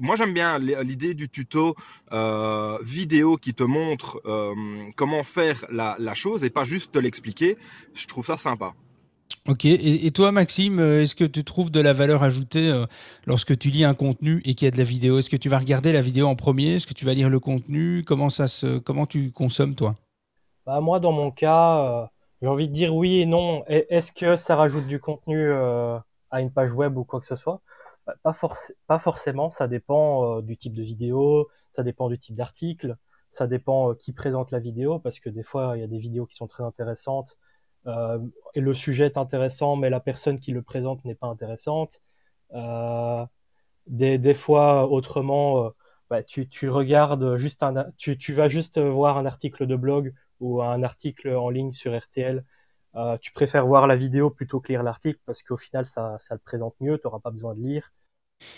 [0.01, 1.75] moi j'aime bien l'idée du tuto
[2.81, 4.21] vidéo qui te montre
[4.95, 7.57] comment faire la chose et pas juste te l'expliquer.
[7.93, 8.73] Je trouve ça sympa.
[9.49, 12.85] Ok, et, toi Maxime, euh, est-ce que tu trouves de la valeur ajoutée euh,
[13.25, 15.19] lorsque tu lis un contenu et qu'il y a de la vidéo?
[15.19, 16.75] Est-ce que tu vas regarder la vidéo en premier?
[16.75, 18.03] Est-ce que tu vas lire le contenu?
[18.05, 19.95] Comment ça se, comment tu consommes toi?
[20.65, 22.07] Bah, moi, dans mon cas, euh,
[22.41, 23.63] j'ai envie de dire oui et non.
[23.67, 27.61] Est-ce que ça rajoute du contenu à une page web ou quoi que ce soit?
[28.07, 32.35] Bah, pas forc- pas forcément, ça dépend du type de vidéo, ça dépend du type
[32.35, 32.97] d'article,
[33.29, 36.25] ça dépend qui présente la vidéo, parce que des fois, il y a des vidéos
[36.25, 37.37] qui sont très intéressantes,
[37.85, 42.01] et le sujet est intéressant, mais la personne qui le présente n'est pas intéressante.
[42.53, 43.25] Euh,
[43.87, 45.69] des, des fois, autrement, euh,
[46.09, 50.13] bah, tu, tu regardes juste un, tu, tu vas juste voir un article de blog
[50.39, 52.43] ou un article en ligne sur RTL.
[52.95, 56.35] Euh, tu préfères voir la vidéo plutôt que lire l'article parce qu'au final, ça, ça
[56.35, 57.91] le présente mieux, tu n'auras pas besoin de lire.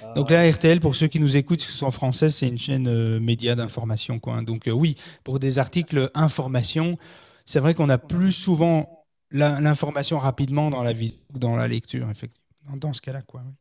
[0.03, 3.19] Euh, Donc là, RTL, pour ceux qui nous écoutent, en français, c'est une chaîne euh,
[3.19, 4.19] média d'information.
[4.19, 4.41] quoi.
[4.41, 6.97] Donc euh, oui, pour des articles information,
[7.45, 9.04] c'est vrai qu'on a plus souvent
[9.37, 12.43] l'information rapidement dans la, vie, dans la lecture, effectivement.
[12.69, 13.41] Dans, dans ce cas-là, quoi.
[13.45, 13.53] oui.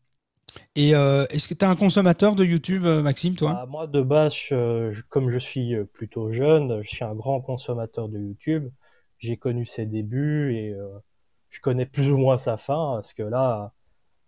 [0.77, 3.53] Et euh, est-ce que tu es un consommateur de YouTube, euh, Maxime, toi?
[3.53, 7.41] Bah, moi, de base, je- comme je suis euh, plutôt jeune, je suis un grand
[7.41, 8.71] consommateur de YouTube.
[9.19, 10.89] J'ai connu ses débuts et euh,
[11.51, 13.73] je connais plus ou moins sa fin parce que là,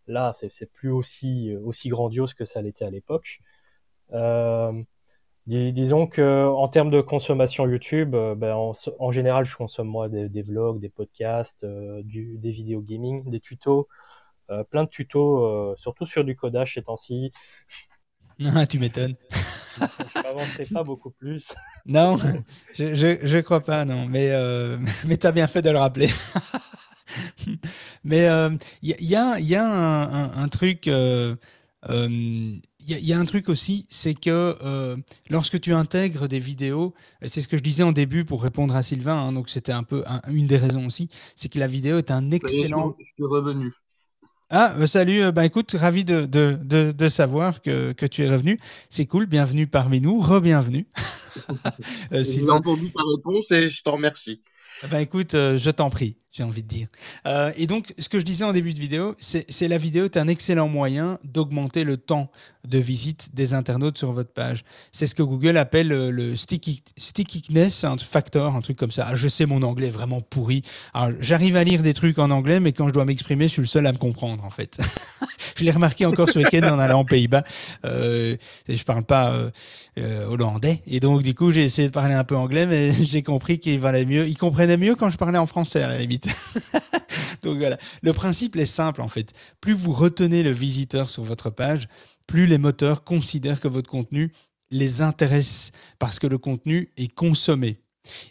[0.09, 3.41] là, c'est c'est plus aussi, aussi grandiose que ça l'était à l'époque.
[4.13, 4.73] Euh,
[5.47, 9.89] dis- disons que en termes de consommation YouTube, euh, ben, en, en général, je consomme
[9.89, 13.89] moi des, des vlogs, des podcasts, euh, du, des vidéos gaming, des tutos,
[14.51, 17.33] euh, plein de tutos, surtout sur du codage ces temps-ci.
[18.45, 19.15] Ah, Tu m'étonnes.
[19.79, 21.47] Je pas beaucoup plus.
[21.87, 22.19] Non,
[22.77, 24.07] je, je, je crois pas, non.
[24.07, 24.31] Mais,
[25.07, 26.09] mais tu as bien fait de le rappeler.
[28.05, 28.27] mais
[28.83, 30.91] il y, y, a, y a un, un, un truc.
[32.87, 34.97] Il y, a- y a un truc aussi, c'est que euh,
[35.31, 36.95] lorsque tu intègres des vidéos,
[37.27, 39.83] c'est ce que je disais en début pour répondre à Sylvain, hein, donc c'était un
[39.83, 42.95] peu un- une des raisons aussi, c'est que la vidéo est un excellent.
[42.99, 43.73] je suis revenu.
[44.49, 48.23] Ah, euh, salut, euh, bah écoute, ravi de, de, de, de savoir que, que tu
[48.23, 48.61] es revenu.
[48.91, 50.87] C'est cool, bienvenue parmi nous, re-bienvenue.
[52.13, 54.43] Euh, J'ai Sylvain, entendu ta réponse et je t'en remercie.
[54.83, 56.89] bah écoute, je t'en prie, j'ai envie de dire.
[57.27, 60.17] Euh, et donc, ce que je disais en début de vidéo, c'est la vidéo est
[60.17, 62.31] un excellent moyen d'augmenter le temps
[62.65, 64.65] de visite des internautes sur votre page.
[64.93, 69.07] C'est ce que Google appelle le, le sticky, stickiness un factor, un truc comme ça.
[69.09, 70.63] Ah, je sais, mon anglais vraiment pourri.
[71.21, 73.69] J'arrive à lire des trucs en anglais, mais quand je dois m'exprimer, je suis le
[73.69, 74.79] seul à me comprendre, en fait.
[75.57, 77.45] je l'ai remarqué encore ce week-end en allant aux Pays-Bas.
[77.85, 78.37] Euh,
[78.69, 79.51] je parle pas euh,
[79.99, 83.23] euh, hollandais, et donc du coup, j'ai essayé de parler un peu anglais, mais j'ai
[83.23, 84.27] compris qu'il valait mieux.
[84.29, 86.26] Il comprenait mieux quand je parlais en français, à la limite.
[87.43, 89.33] Donc voilà, le principe est simple en fait.
[89.61, 91.89] Plus vous retenez le visiteur sur votre page,
[92.27, 94.33] plus les moteurs considèrent que votre contenu
[94.71, 97.79] les intéresse parce que le contenu est consommé.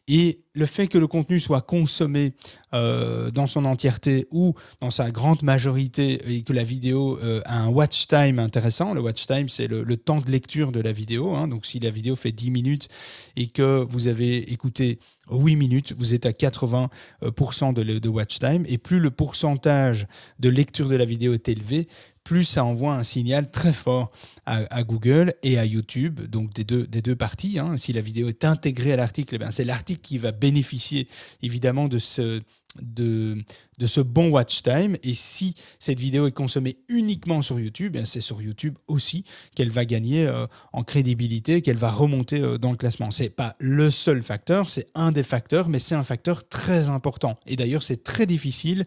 [0.08, 2.34] Et le fait que le contenu soit consommé
[2.74, 7.62] euh, dans son entièreté ou dans sa grande majorité et que la vidéo euh, a
[7.62, 11.36] un watch time intéressant, le watch time c'est le, temps de lecture de la vidéo,
[11.36, 11.48] hein.
[11.48, 12.88] donc si la vidéo fait 10 minutes
[13.36, 15.00] et que vous avez écouté
[15.32, 20.08] 8 minutes, vous êtes à 80% de, de watch time et plus le pourcentage
[20.40, 21.88] de lecture de la vidéo est élevé,
[22.26, 24.12] plus ça envoie un signal très fort
[24.46, 27.60] à, Google et à YouTube, donc des deux, des deux parties.
[27.60, 27.78] Hein.
[27.78, 31.08] Si la vidéo est intégrée à l'article, eh c'est l'article qui va bénéficier
[31.42, 32.42] évidemment de ce,
[32.82, 33.44] de,
[33.86, 34.98] ce bon watch time.
[35.04, 39.24] Et si cette vidéo est consommée uniquement sur YouTube, c'est sur YouTube aussi
[39.56, 43.12] qu'elle va gagner euh, en crédibilité, qu'elle va remonter euh, dans le classement.
[43.12, 47.38] C'est pas le seul facteur, c'est un des facteurs, mais c'est un facteur très important.
[47.46, 48.86] Et d'ailleurs, c'est très difficile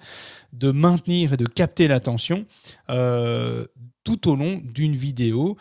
[0.52, 2.46] de maintenir et de capter l'attention
[2.90, 3.66] euh,
[4.04, 5.56] tout au long d'une vidéo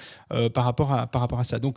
[0.53, 1.59] par, rapport à, par rapport à ça.
[1.59, 1.75] Donc,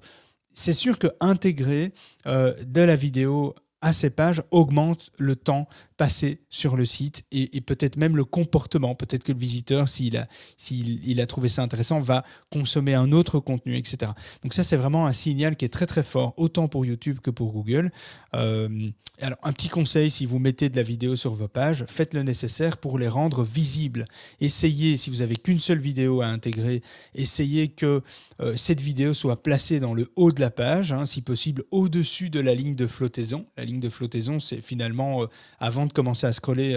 [0.53, 1.93] c'est sûr que intégrer
[2.27, 7.99] de la vidéo à ces pages augmente le temps passé sur le site et, peut-être
[7.99, 8.95] même le comportement.
[8.95, 13.39] Peut-être que le visiteur, s'il a, s'il a trouvé ça intéressant, va consommer un autre
[13.39, 14.13] contenu, etc.
[14.43, 17.31] Donc ça, c'est vraiment un signal qui est très très fort, autant pour YouTube que
[17.31, 17.93] pour Google.
[18.35, 18.91] Euh,
[19.21, 22.23] alors, un petit conseil, si vous mettez de la vidéo sur vos pages, faites le
[22.23, 24.07] nécessaire pour les rendre visibles.
[24.41, 26.83] Essayez, si vous n'avez qu'une seule vidéo à intégrer,
[27.15, 28.03] essayez que
[28.41, 32.31] euh, cette vidéo soit placée dans le haut de la page, hein, si possible au-dessus
[32.31, 33.45] de la ligne de flottaison.
[33.79, 35.27] De flottaison, c'est finalement euh,
[35.59, 36.77] avant de commencer à scroller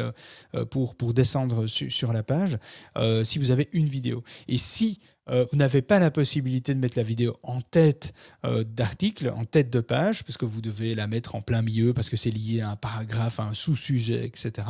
[0.70, 2.58] pour, pour descendre sur la page,
[3.24, 4.24] si vous avez une vidéo.
[4.48, 8.14] Et si euh, vous n'avez pas la possibilité de mettre la vidéo en tête
[8.46, 11.94] euh, d'article, en tête de page, parce que vous devez la mettre en plein milieu,
[11.94, 14.68] parce que c'est lié à un paragraphe, à un sous-sujet, etc.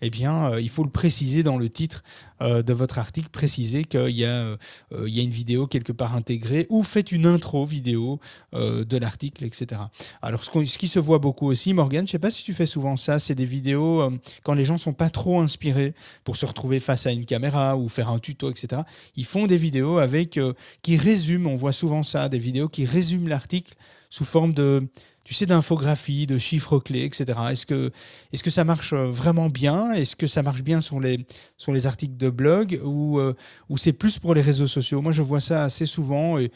[0.00, 2.02] Eh bien, euh, il faut le préciser dans le titre
[2.40, 4.56] de votre article, préciser qu'il y, a,
[4.92, 8.20] une vidéo quelque part intégrée, ou faites une intro vidéo
[8.52, 9.80] de l'article, etc.
[10.22, 12.54] Alors, ce, ce, qui se voit beaucoup aussi, Morgan, je ne sais pas si tu
[12.54, 14.08] fais souvent ça, c'est des vidéos
[14.44, 17.88] quand les gens sont pas trop inspirés pour se retrouver face à une caméra ou
[17.88, 18.82] faire un tuto, etc.
[19.16, 22.84] Ils font des vidéos avec euh, qui résument, on voit souvent ça, des vidéos qui
[22.84, 23.74] résument l'article
[24.10, 24.86] sous forme de,
[25.24, 27.38] tu sais, d'infographie, de chiffres clés, etc.
[27.50, 27.90] Est-ce que,
[28.32, 29.92] est que ça marche euh, vraiment bien?
[29.92, 33.34] Est-ce que ça marche bien sur les, sur les articles de blog ou, euh,
[33.70, 35.00] ou c'est plus pour les réseaux sociaux?
[35.00, 36.52] Moi, je vois ça assez souvent et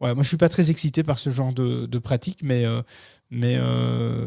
[0.00, 2.64] ouais, moi, je suis pas très excité par ce genre de, de pratique, mais,
[3.30, 3.58] mais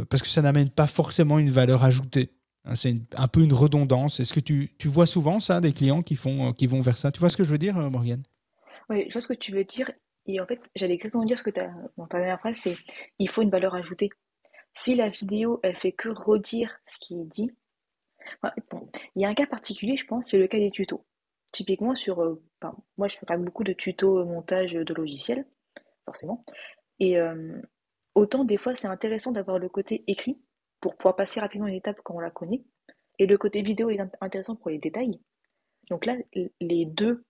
[0.09, 2.31] parce que ça n'amène pas forcément une valeur ajoutée.
[2.65, 4.19] Hein, c'est un peu une redondance.
[4.19, 7.11] Est-ce que tu, vois souvent ça, des clients qui, font, qui vont vers ça?
[7.11, 8.23] Tu vois ce que je veux dire, Morgane?
[8.89, 9.91] Oui, je vois ce que tu veux dire.
[10.27, 12.75] Et en fait, j'allais exactement dire ce que tu as dans ta dernière phrase, c'est
[13.19, 14.09] il faut une valeur ajoutée.
[14.73, 17.51] Si la vidéo, elle fait que redire ce qui est dit,
[19.15, 21.05] il y a un cas particulier, je pense, c'est le cas des tutos.
[21.51, 22.41] Typiquement sur, euh,
[22.97, 25.45] moi je regarde beaucoup de tutos montage de logiciels,
[26.05, 26.45] forcément.
[26.99, 27.61] Et euh,
[28.15, 30.39] autant des fois c'est intéressant d'avoir le côté écrit
[30.81, 32.63] pour pouvoir passer rapidement une étape quand on la connaît,
[33.19, 35.19] et le côté vidéo est intéressant pour les détails.
[35.89, 36.17] Donc là,
[36.59, 37.23] les deux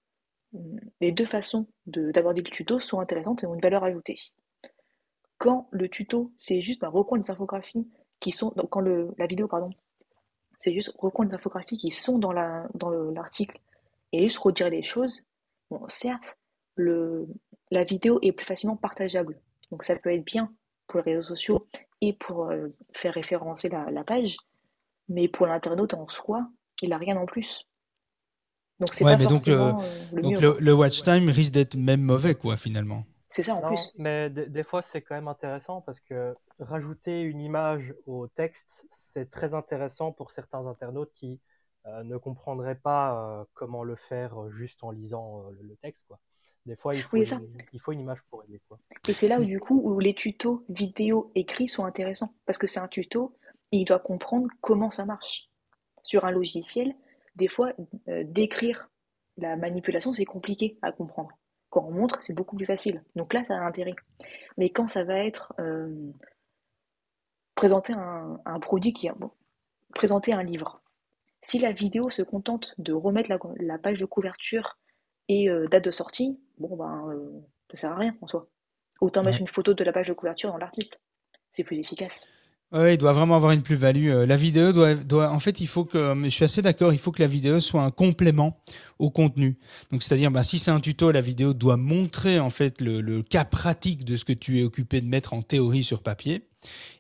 [0.99, 4.19] les deux façons d'aborder le tuto sont intéressantes et ont une valeur ajoutée.
[5.37, 7.87] Quand le tuto, c'est juste bah, reprendre les infographies
[8.19, 9.69] qui sont, quand le, la vidéo, pardon,
[10.59, 10.93] c'est juste
[11.33, 15.25] infographies qui sont dans l'article dans et juste redire les choses,
[15.69, 16.37] bon, certes,
[16.75, 17.27] le,
[17.71, 19.39] la vidéo est plus facilement partageable.
[19.71, 20.53] Donc ça peut être bien
[20.91, 21.67] pour les réseaux sociaux
[22.01, 24.37] et pour euh, faire référencer la, la, page,
[25.07, 26.47] mais pour l'internaute en soi,
[26.81, 27.67] il n'a rien en plus.
[28.79, 29.73] Donc c'est mais donc, euh,
[30.11, 33.05] le, donc le, watch time risque d'être même mauvais, quoi, finalement.
[33.29, 33.91] C'est ça en plus.
[33.97, 39.29] Mais des fois, c'est quand même intéressant parce que rajouter une image au texte, c'est
[39.29, 41.39] très intéressant pour certains internautes qui
[41.85, 46.19] euh, ne comprendraient pas euh, comment le faire juste en lisant le, texte, quoi.
[46.65, 48.61] Des fois, il faut, une, il faut une image pour aider.
[48.67, 48.77] Quoi.
[49.07, 52.35] Et c'est là où, du coup, où les tutos vidéo écrits sont intéressants.
[52.45, 53.35] Parce que c'est un tuto,
[53.71, 55.49] il doit comprendre comment ça marche.
[56.03, 56.95] Sur un logiciel,
[57.35, 57.73] des fois,
[58.07, 58.89] euh, décrire
[59.37, 61.31] la manipulation, c'est compliqué à comprendre.
[61.69, 63.03] Quand on montre, c'est beaucoup plus facile.
[63.15, 63.95] Donc là, ça a un intérêt.
[64.57, 66.11] Mais quand ça va être euh,
[67.55, 69.31] présenter un, produit qui a, bon,
[69.95, 70.81] présenter un livre,
[71.43, 74.77] Si la vidéo se contente de remettre la, la page de couverture
[75.27, 77.41] et euh, date de sortie, bon ben euh,
[77.73, 78.47] ça sert à rien en soi.
[79.01, 80.99] Autant mettre une photo de la page de couverture dans l'article.
[81.51, 82.29] C'est plus efficace.
[82.71, 84.09] Ouais, il doit vraiment avoir une plus-value.
[84.09, 86.99] Euh, La vidéo doit, doit, en fait, il faut que, je suis assez d'accord, il
[86.99, 88.61] faut que la vidéo soit un complément
[88.97, 89.59] au contenu.
[89.91, 93.23] Donc, c'est-à-dire, bah, si c'est un tuto, la vidéo doit montrer en fait le, le
[93.23, 96.47] cas pratique de ce que tu es occupé de mettre en théorie sur papier.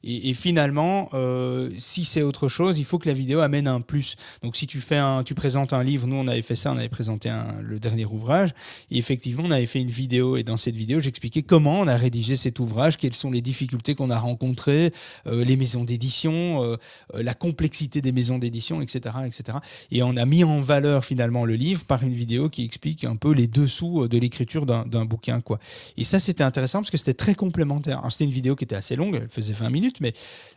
[0.03, 4.15] Et, finalement, euh, si c'est autre chose, il faut que la vidéo amène un plus.
[4.41, 6.77] Donc, si tu fais un, tu présentes un livre, nous on avait fait ça, on
[6.77, 8.49] avait présenté le dernier ouvrage,
[8.89, 10.37] et effectivement, on avait fait une vidéo.
[10.37, 13.93] Et dans cette vidéo, j'expliquais comment on a rédigé cet ouvrage, quelles sont les difficultés
[13.93, 14.91] qu'on a rencontrées,
[15.27, 16.77] euh, les maisons d'édition, euh,
[17.13, 19.59] la complexité des maisons d'édition, etc., etc.
[19.91, 23.15] Et on a mis en valeur finalement le livre par une vidéo qui explique un
[23.15, 25.59] peu les dessous de l'écriture d'un bouquin, quoi.
[25.97, 28.01] Et ça, c'était intéressant parce que c'était très complémentaire.
[28.09, 30.13] C'était une vidéo qui était assez longue, elle faisait 20 minutes, mais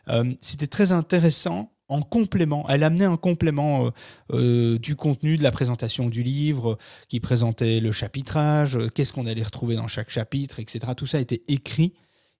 [0.09, 2.67] euh, c'était très intéressant en complément.
[2.69, 3.91] Elle amenait un complément euh,
[4.33, 6.79] euh, du contenu de la présentation du livre,
[7.09, 10.93] qui présentait le chapitrage, qu'est-ce qu'on allait retrouver dans chaque chapitre, etc.
[10.97, 11.93] Tout ça était écrit.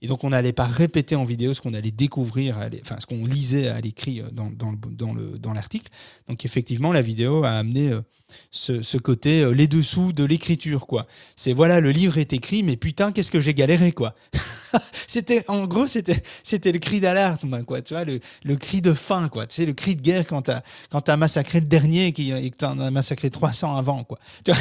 [0.05, 3.25] Et donc, on n'allait pas répéter en vidéo ce qu'on allait découvrir, enfin, ce qu'on
[3.25, 5.91] lisait à l'écrit euh, dans, dans, le- dans le- dans l'article.
[6.29, 8.03] Donc, effectivement, la vidéo a amené euh,
[8.51, 11.07] ce, côté, euh, les dessous de l'écriture, quoi.
[11.37, 14.15] C'est voilà, le livre est écrit, mais putain, qu'est-ce que j'ai galéré, quoi.
[15.07, 16.23] c'était, en gros, c'était,
[16.71, 17.81] le cri d'alarme, quoi.
[17.81, 19.47] Tu vois, le, cri de faim, quoi.
[19.47, 20.61] Tu le cri de guerre quand t'as,
[21.03, 22.13] t'as massacré le dernier et
[22.51, 24.19] que t'en as massacré 300 avant, quoi.
[24.45, 24.61] Tu vois?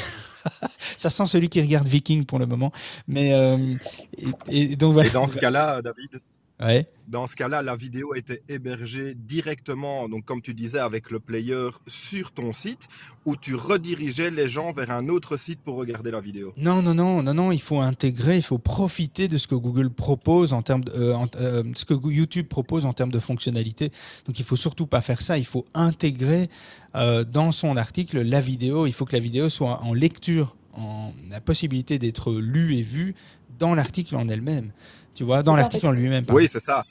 [0.97, 2.71] Ça sent celui qui regarde Viking pour le moment.
[3.07, 3.75] Mais, euh,
[4.47, 5.09] et, donc voilà.
[5.09, 6.21] Et dans ce cas-là, David,
[6.63, 6.87] Ouais.
[7.07, 11.69] dans ce cas-là, la vidéo était hébergée directement, donc comme tu disais, avec le player
[11.87, 12.87] sur ton site,
[13.25, 16.53] où tu redirigeais les gens vers un autre site pour regarder la vidéo.
[16.55, 19.89] Non, non, non, non, non, il faut intégrer, il faut profiter de ce que Google
[19.89, 23.91] propose en termes de, euh, en- euh, ce que YouTube propose en termes de fonctionnalité.
[24.25, 26.49] Donc il faut surtout pas faire ça, il faut intégrer
[26.95, 31.11] euh, dans son article la vidéo, il faut que la vidéo soit en lecture, en
[31.29, 33.13] la possibilité d'être lue et vue
[33.59, 34.71] dans l'article en elle-même.
[35.15, 36.25] Tu vois, dans l'article en lui-même.
[36.29, 36.83] Oui, c'est ça.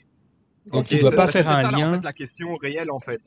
[0.67, 1.95] Donc Ok, tu dois c'est- pas bah, faire un ça, là, en lien.
[1.97, 3.21] fait, la question réelle, en fait.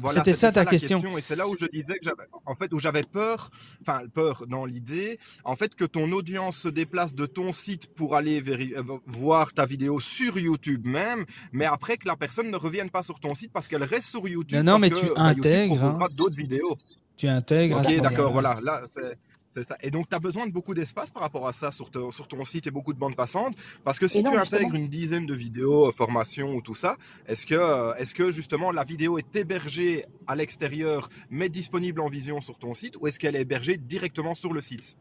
[0.00, 1.16] Voilà, C'était ça ta la question.
[1.16, 4.44] Et c'est là où je disais que j'avais, en fait, où j'avais peur, enfin peur
[4.48, 8.82] dans l'idée, en fait, que ton audience se déplace de ton site pour aller euh,
[9.06, 13.20] voir ta vidéo sur YouTube même, mais après que la personne ne revienne pas sur
[13.20, 14.58] ton site parce qu'elle reste sur YouTube.
[14.58, 16.08] Non, non, parce mais que, tu bah, intègres, hein.
[16.12, 16.76] d'autres vidéos.
[17.16, 17.78] Tu intègres.
[17.78, 19.16] Ok, d'accord, voilà, là, c'est.
[19.56, 19.78] C'est ça.
[19.80, 22.28] Et donc, tu as besoin de beaucoup d'espace par rapport à ça sur, ton- sur
[22.28, 23.54] ton site et beaucoup de bandes passantes?
[23.84, 24.58] Parce que si non, tu justement.
[24.58, 28.30] intègres une dizaine de vidéos, euh, formations ou tout ça, est-ce que, euh, est-ce que
[28.30, 33.06] justement la vidéo est hébergée à l'extérieur mais disponible en vision sur ton site ou
[33.06, 34.98] est-ce qu'elle est hébergée directement sur le site?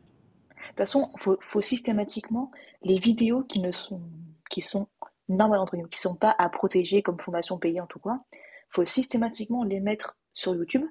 [0.55, 2.49] De toute façon, faut, faut systématiquement
[2.81, 4.01] les vidéos qui ne sont
[4.49, 4.87] qui sont
[5.27, 8.23] normales entre nous, qui sont pas à protéger comme formation payante ou quoi,
[8.69, 10.85] faut systématiquement les mettre sur YouTube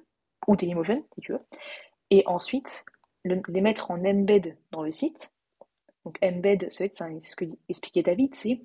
[0.47, 1.39] ou Dailymotion si tu veux,
[2.11, 2.85] et ensuite
[3.25, 5.33] le- les mettre en embed dans le site.
[6.05, 8.61] Donc embed, ça, ce que expliquait David, c'est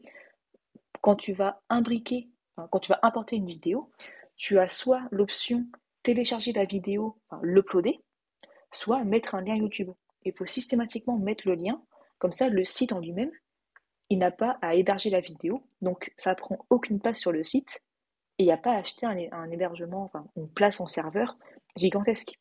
[1.01, 2.29] quand tu vas imbriquer,
[2.71, 3.91] quand tu vas importer une vidéo,
[4.37, 5.67] tu as soit l'option
[6.03, 8.01] télécharger la vidéo, enfin, l'uploader,
[8.73, 9.91] soit mettre un lien YouTube.
[10.25, 11.83] Il faut systématiquement mettre le lien,
[12.19, 13.33] comme ça le site en lui-même,
[14.11, 17.85] il n'a pas à héberger la vidéo, donc ça prend aucune place sur le site,
[18.39, 21.39] et il n'y a pas à acheter un, un hébergement, enfin une place en serveur
[21.77, 22.39] gigantesque.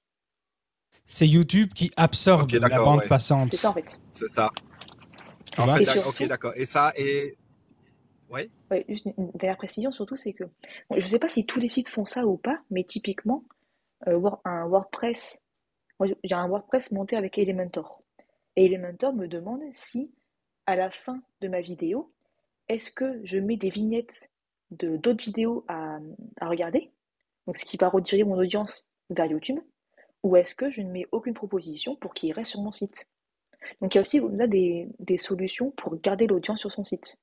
[1.12, 3.08] C'est YouTube qui absorbe la bande ouais.
[3.08, 3.50] passante.
[3.52, 4.00] C'est ça en fait.
[4.10, 4.52] C'est ça.
[5.58, 6.54] En fait, surtout- ok, d'accord.
[6.56, 7.36] Et ça, et.
[8.30, 8.48] Ouais.
[8.70, 11.48] Ouais, juste une, une dernière précision surtout, c'est que bon, je ne sais pas si
[11.48, 13.44] tous les sites font ça ou pas, mais typiquement,
[14.08, 15.44] euh, Word- un WordPress,
[16.00, 18.04] moi j'ai un WordPress monté avec Elementor.
[18.56, 20.12] Et Elementor me demande si,
[20.68, 22.12] à la fin de ma vidéo,
[22.68, 24.30] est-ce que je mets des vignettes
[24.70, 25.98] de d'autres vidéos à,
[26.40, 26.92] à regarder,
[27.48, 29.58] donc ce qui va rediriger mon audience vers YouTube,
[30.24, 33.08] ou est-ce que je ne mets aucune proposition pour qu'il reste sur mon site?
[33.82, 37.20] Donc il y a aussi là des, des solutions pour garder l'audience sur son site.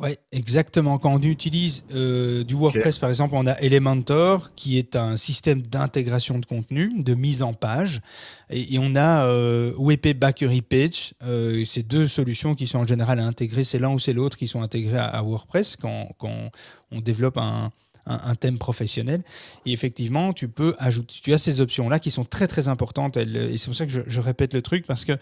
[0.00, 0.98] Oui, exactement.
[0.98, 5.60] Quand on utilise euh, du WordPress, par exemple, on a Elementor, qui est un système
[5.60, 8.00] d'intégration de contenu, de mise en page,
[8.48, 11.14] et, et on a euh, WP Bakery Page.
[11.24, 13.64] Euh, c'est deux solutions qui sont en général intégrées.
[13.64, 16.52] C'est l'un ou c'est l'autre qui sont intégrés à, à WordPress quand, quand
[16.92, 17.72] on développe un,
[18.08, 19.22] un, thème professionnel.
[19.66, 23.16] Et effectivement, tu peux ajouter, tu as ces options-là qui sont très très importantes.
[23.16, 25.12] Elles- et c'est pour ça que je, je répète le truc parce que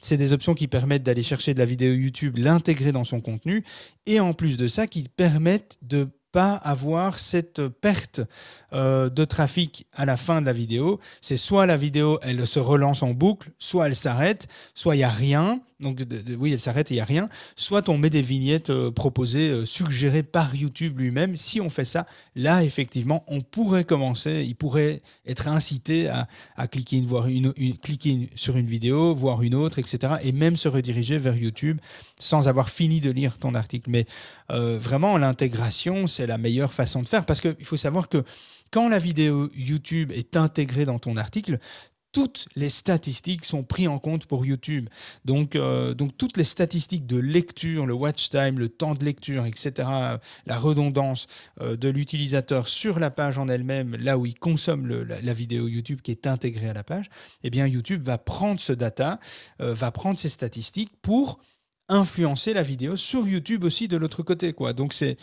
[0.00, 3.64] c'est des options qui permettent d'aller chercher de la vidéo YouTube, l'intégrer dans son contenu,
[4.06, 8.20] et en plus de ça, qui permettent de pas avoir cette perte
[8.72, 11.00] euh, de trafic à la fin de la vidéo.
[11.20, 15.04] C'est soit la vidéo, elle se relance en boucle, soit elle s'arrête, soit il n'y
[15.04, 16.02] a rien, donc
[16.38, 17.28] oui, elle s'arrête et il n'y a rien.
[17.56, 21.36] Soit on met des vignettes euh, proposées, euh, suggérées par YouTube lui-même.
[21.36, 26.26] Si on fait ça, là, effectivement, on pourrait commencer, il pourrait être incité à,
[26.68, 27.02] cliquer,
[28.34, 30.14] sur une vidéo, voir une autre, etc.
[30.22, 31.78] Et même se rediriger vers YouTube
[32.18, 33.90] sans avoir fini de lire ton article.
[33.90, 34.06] Mais
[34.50, 38.24] euh, vraiment, l'intégration, c'est la meilleure façon de faire parce qu'il faut savoir que
[38.70, 41.58] quand la vidéo YouTube est intégrée dans ton article,
[42.12, 44.88] toutes les statistiques sont prises en compte pour YouTube.
[45.24, 49.46] Donc, euh, donc toutes les statistiques de lecture, le watch time, le temps de lecture,
[49.46, 49.88] etc.,
[50.46, 51.26] la redondance
[51.60, 56.00] euh, de l'utilisateur sur la page en elle-même, là où il consomme la, vidéo YouTube
[56.02, 57.08] qui est intégrée à la page,
[57.44, 59.18] eh bien YouTube va prendre ce data,
[59.60, 61.40] euh, va prendre ces statistiques pour
[61.90, 64.52] influencer la vidéo sur YouTube aussi de l'autre côté.
[64.52, 64.72] Quoi.
[64.72, 65.16] Donc c'est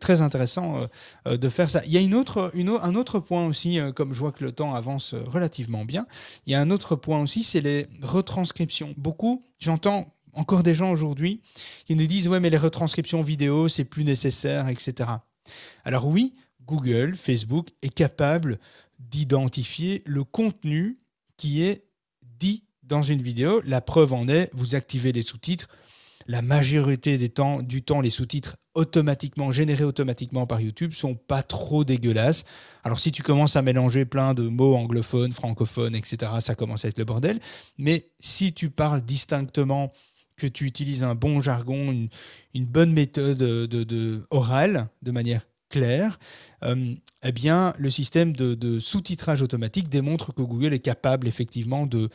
[0.00, 0.86] très intéressant euh,
[1.28, 1.84] euh, de faire ça.
[1.84, 4.42] Il y a une autre, une, un autre point aussi, euh, comme je vois que
[4.42, 6.06] le temps avance relativement bien,
[6.46, 8.94] il y a un autre point aussi, c'est les retranscriptions.
[8.96, 11.40] Beaucoup, j'entends encore des gens aujourd'hui
[11.84, 15.10] qui nous disent, ouais mais les retranscriptions vidéo, c'est plus nécessaire, etc.
[15.84, 18.58] Alors oui, Google, Facebook est capable
[18.98, 20.98] d'identifier le contenu
[21.36, 21.84] qui est
[22.22, 23.60] dit dans une vidéo.
[23.64, 25.68] La preuve en est, vous activez les sous-titres,
[26.26, 31.42] la majorité des temps, du temps, les sous-titres automatiquement, générés automatiquement par YouTube, sont pas
[31.42, 32.44] trop dégueulasses.
[32.82, 36.88] Alors si tu commences à mélanger plein de mots anglophones, francophones, etc., ça commence à
[36.88, 37.40] être le bordel.
[37.78, 39.92] Mais si tu parles distinctement,
[40.36, 41.92] que tu utilises un bon jargon,
[42.54, 46.18] une, bonne méthode de, orale, de manière claire,
[46.62, 52.08] euh, eh bien, le système de, sous-titrage automatique démontre que Google est capable effectivement de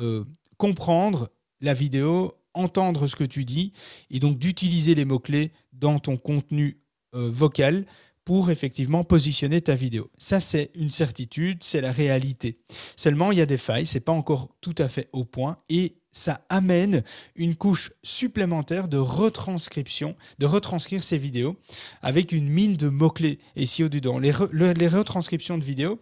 [0.00, 0.24] euh,
[0.56, 1.30] comprendre
[1.60, 3.72] la vidéo entendre ce que tu dis
[4.10, 6.80] et donc d'utiliser les mots-clés dans ton contenu
[7.14, 7.86] euh, vocal
[8.24, 10.10] pour effectivement positionner ta vidéo.
[10.18, 12.60] Ça, c'est une certitude, c'est la réalité.
[12.96, 15.99] Seulement, il y a des failles, c'est pas encore tout à fait au point et
[16.12, 17.02] ça amène
[17.36, 21.56] une couche supplémentaire de retranscription, de retranscrire ces vidéos
[22.02, 24.18] avec une mine de mots-clés et si au-dedans.
[24.18, 26.00] Les, retranscriptions de vidéos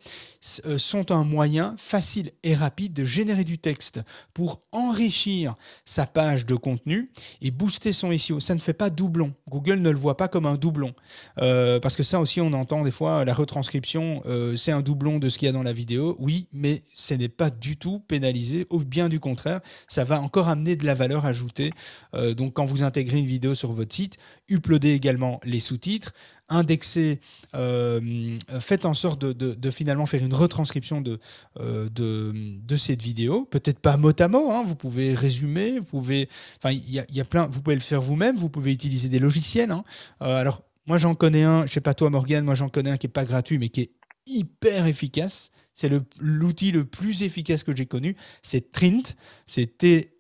[0.64, 4.00] euh, sont un moyen facile et rapide de générer du texte
[4.32, 5.54] pour enrichir
[5.84, 7.11] sa page de contenu
[7.42, 8.40] et booster son SEO.
[8.40, 9.34] Ça ne fait pas doublon.
[9.48, 10.94] Google ne le voit pas comme un doublon.
[11.38, 15.18] Euh, parce que ça aussi, on entend des fois, la retranscription, euh, c'est un doublon
[15.18, 16.16] de ce qu'il y a dans la vidéo.
[16.18, 19.61] Oui, mais ce n'est pas du tout pénalisé, ou bien du contraire
[20.05, 21.72] va encore amener de la valeur ajoutée.
[22.14, 24.16] Euh, donc quand vous intégrez une vidéo sur votre site,
[24.49, 26.12] uploadez également les sous-titres,
[26.49, 27.20] indexez,
[27.55, 31.18] euh, faites en sorte de, finalement faire une retranscription de,
[31.59, 33.44] euh, de, cette vidéo.
[33.44, 37.46] Peut-être pas mot à mot, hein, vous pouvez résumer, vous pouvez, enfin y, a plein,
[37.49, 39.70] vous pouvez le faire vous-même, vous pouvez utiliser des logiciels.
[39.70, 39.84] Hein.
[40.20, 43.07] alors moi j'en connais un, je sais pas toi Morgane, moi j'en connais un qui
[43.07, 43.90] est pas gratuit mais qui est
[44.26, 45.51] hyper efficace.
[45.78, 48.16] C'est l'outil le, plus efficace que j'ai connu.
[48.42, 49.14] C'est Trint.
[49.46, 50.18] C'est T-R-I-N-T.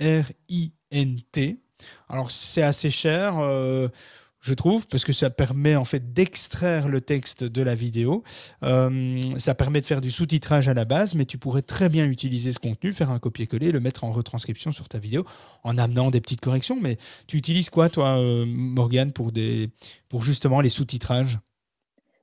[2.08, 3.38] Alors, c'est assez cher.
[3.38, 3.88] Euh,
[4.40, 8.22] je trouve, parce que ça permet en fait d'extraire le texte de la vidéo.
[8.62, 12.06] Euh, ça permet de faire du sous-titrage à la base, mais tu pourrais très bien
[12.06, 15.24] utiliser ce contenu, faire un copier-coller, le mettre en retranscription sur ta vidéo,
[15.64, 16.78] en amenant des petites corrections.
[16.80, 19.32] Mais tu utilises quoi, toi, euh, Morgane, pour,
[20.08, 21.40] pour justement les sous-titrages?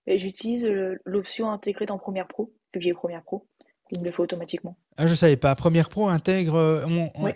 [0.08, 0.66] J'utilise
[1.04, 3.48] l'option intégrée dans Premiere Pro que j'ai Premiere Pro.
[3.92, 4.78] Il me le fait automatiquement.
[4.98, 5.54] Ah, je savais pas.
[5.56, 6.56] Premiere Pro intègre.
[6.56, 6.86] Euh,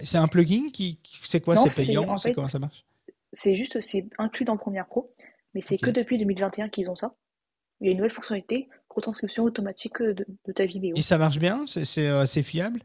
[0.03, 0.99] c'est un plugin qui.
[1.21, 1.55] C'est quoi?
[1.55, 2.17] C'est payant?
[2.17, 2.85] C'est comment ça marche?
[3.31, 5.13] C'est juste, c'est inclus dans Premiere Pro,
[5.53, 7.13] mais c'est que depuis 2021 qu'ils ont ça.
[7.79, 10.95] Il y a une nouvelle fonctionnalité, retranscription automatique de, ta vidéo.
[10.97, 11.65] Et ça marche bien?
[11.67, 12.81] C'est assez fiable?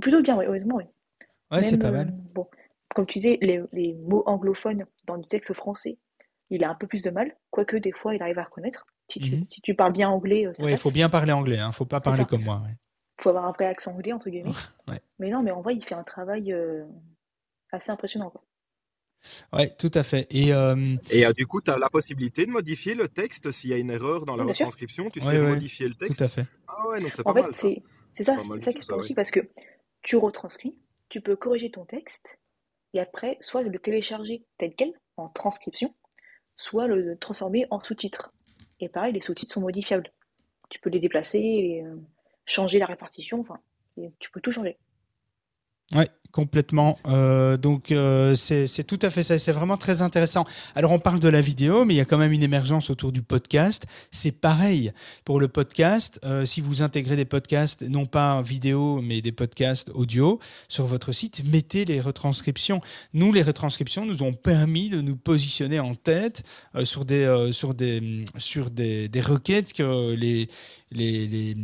[0.00, 0.84] Plutôt bien, oui, honnêtement, oui.
[1.52, 2.08] Ouais, c'est pas mal.
[2.08, 2.48] Euh, bon,
[2.94, 5.98] comme tu disais, les, les, mots anglophones dans du texte français,
[6.50, 8.86] il a un peu plus de mal, quoique des fois il arrive à reconnaître.
[9.20, 9.46] Mhm.
[9.46, 11.68] Si tu, parles bien anglais, euh, Oui, il faut bien parler anglais, il hein.
[11.68, 12.62] ne faut pas parler comme moi.
[12.68, 14.50] Il faut avoir un vrai accent anglais, entre guillemets.
[15.18, 16.84] Mais non, mais en vrai, il fait un travail euh,
[17.70, 18.32] assez impressionnant.
[19.52, 20.26] Oui, tout à fait.
[20.30, 20.74] Et, euh,
[21.10, 23.90] et du coup, tu as la possibilité de modifier le texte s'il y a une
[23.90, 25.10] erreur dans la retranscription.
[25.10, 26.16] Tu sais modifier le texte?
[26.16, 26.46] Tout à fait.
[26.66, 27.52] Ah ouais, donc c'est pas en mal.
[27.54, 27.82] Fait,
[28.14, 29.40] c'est ça, c'est ça qui est aussi parce que
[30.02, 30.76] tu retranscris,
[31.08, 32.40] tu peux corriger ton texte
[32.94, 35.94] et après, soit le télécharger tel quel en transcription,
[36.56, 38.32] soit le transformer en sous-titre.
[38.82, 40.12] Et pareil, les sous-titres sont modifiables.
[40.68, 41.94] Tu peux les déplacer, euh,
[42.44, 43.60] changer la répartition, enfin,
[44.18, 44.76] tu peux tout changer.
[45.94, 46.98] Ouais, complètement.
[47.06, 49.38] Euh, donc euh, c'est tout à fait ça.
[49.38, 50.44] C'est vraiment très intéressant.
[50.74, 53.12] Alors on parle de la vidéo, mais il y a quand même une émergence autour
[53.12, 53.86] du podcast.
[54.10, 54.92] C'est pareil
[55.24, 56.18] pour le podcast.
[56.24, 61.12] Euh, si vous intégrez des podcasts, non pas vidéo, mais des podcasts audio sur votre
[61.12, 62.80] site, mettez les retranscriptions.
[63.12, 66.42] Nous, les retranscriptions nous ont permis de nous positionner en tête
[66.84, 70.48] sur des sur des sur des, des requêtes que les
[70.92, 71.56] les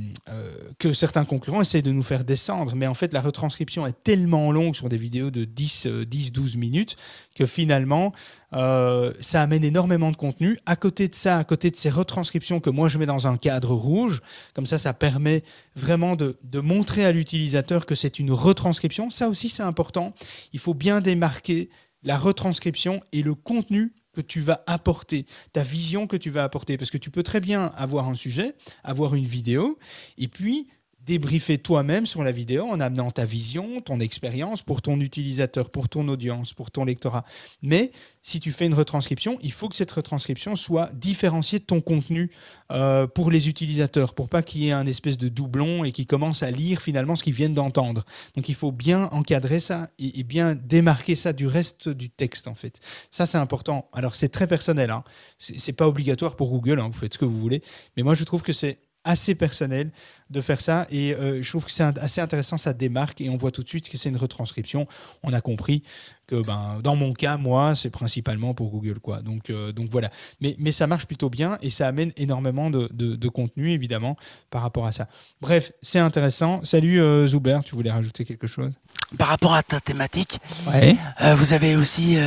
[0.79, 2.74] que certains concurrents essayent de nous faire descendre.
[2.74, 6.57] Mais en fait, la retranscription est tellement longue sur des vidéos de 10, 10 12
[6.57, 6.97] minutes
[7.35, 8.12] que finalement,
[8.53, 10.59] euh, ça amène énormément de contenu.
[10.66, 13.37] À côté de ça, à côté de ces retranscriptions que moi je mets dans un
[13.37, 14.20] cadre rouge,
[14.55, 15.43] comme ça, ça permet
[15.76, 19.11] vraiment de montrer à l'utilisateur que c'est une retranscription.
[19.11, 20.14] Ça aussi, c'est important.
[20.53, 21.70] Il faut bien démarquer
[22.03, 26.76] la retranscription et le contenu tu vas apporter, ta vision que tu vas apporter.
[26.76, 28.54] Parce que tu peux très bien avoir un sujet,
[28.84, 29.78] avoir une vidéo,
[30.16, 30.68] et puis
[31.09, 35.88] débriefer toi-même sur la vidéo en amenant ta vision, ton expérience pour ton utilisateur, pour
[35.88, 37.24] ton audience, pour ton lectorat.
[37.62, 41.80] Mais si tu fais une retranscription, il faut que cette retranscription soit différenciée de ton
[41.80, 42.30] contenu
[42.72, 46.06] euh, pour les utilisateurs, pour pas qu'il y ait un espèce de doublon et qu'ils
[46.06, 48.04] commencent à lire finalement ce qu'ils viennent d'entendre.
[48.36, 52.54] Donc il faut bien encadrer ça et, bien démarquer ça du reste du texte en
[52.54, 52.80] fait.
[53.11, 53.88] Ça c'est important.
[53.94, 55.04] Alors c'est très personnel, hein.
[55.38, 56.90] c'est pas obligatoire pour Google, hein.
[56.92, 57.62] vous faites ce que vous voulez,
[57.96, 58.78] mais moi je trouve que c'est
[59.09, 59.90] assez personnel
[60.28, 60.86] de faire ça.
[60.90, 63.68] Et euh, je trouve que c'est assez intéressant, ça démarque et on voit tout de
[63.68, 64.86] suite que c'est une retranscription.
[65.22, 65.82] On a compris
[66.26, 69.00] que ben, dans mon cas, moi, c'est principalement pour Google.
[69.00, 69.22] Quoi.
[69.22, 70.11] Donc, euh, donc voilà.
[70.42, 74.16] Mais, mais ça marche plutôt bien et ça amène énormément de, de, contenu, évidemment,
[74.50, 75.09] par rapport à ça.
[75.40, 76.62] Bref, c'est intéressant.
[76.64, 78.74] Salut euh, Zuber, tu voulais rajouter quelque chose?
[79.16, 82.18] Par rapport à ta thématique, vous avez aussi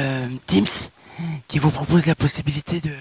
[0.47, 0.65] Teams
[1.47, 2.95] qui vous propose la possibilité de,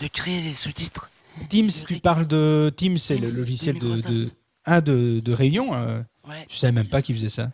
[0.00, 1.08] de créer des sous-titres
[1.48, 4.28] Teams, tu parles de Teams, c'est le logiciel de, de,
[4.64, 5.74] ah, de, de réunion.
[5.74, 6.00] Euh.
[6.28, 6.46] Ouais.
[6.50, 7.50] Je savais même pas qu'il faisait ça.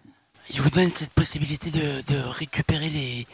[0.50, 3.26] Il vous donne cette possibilité de, de récupérer les,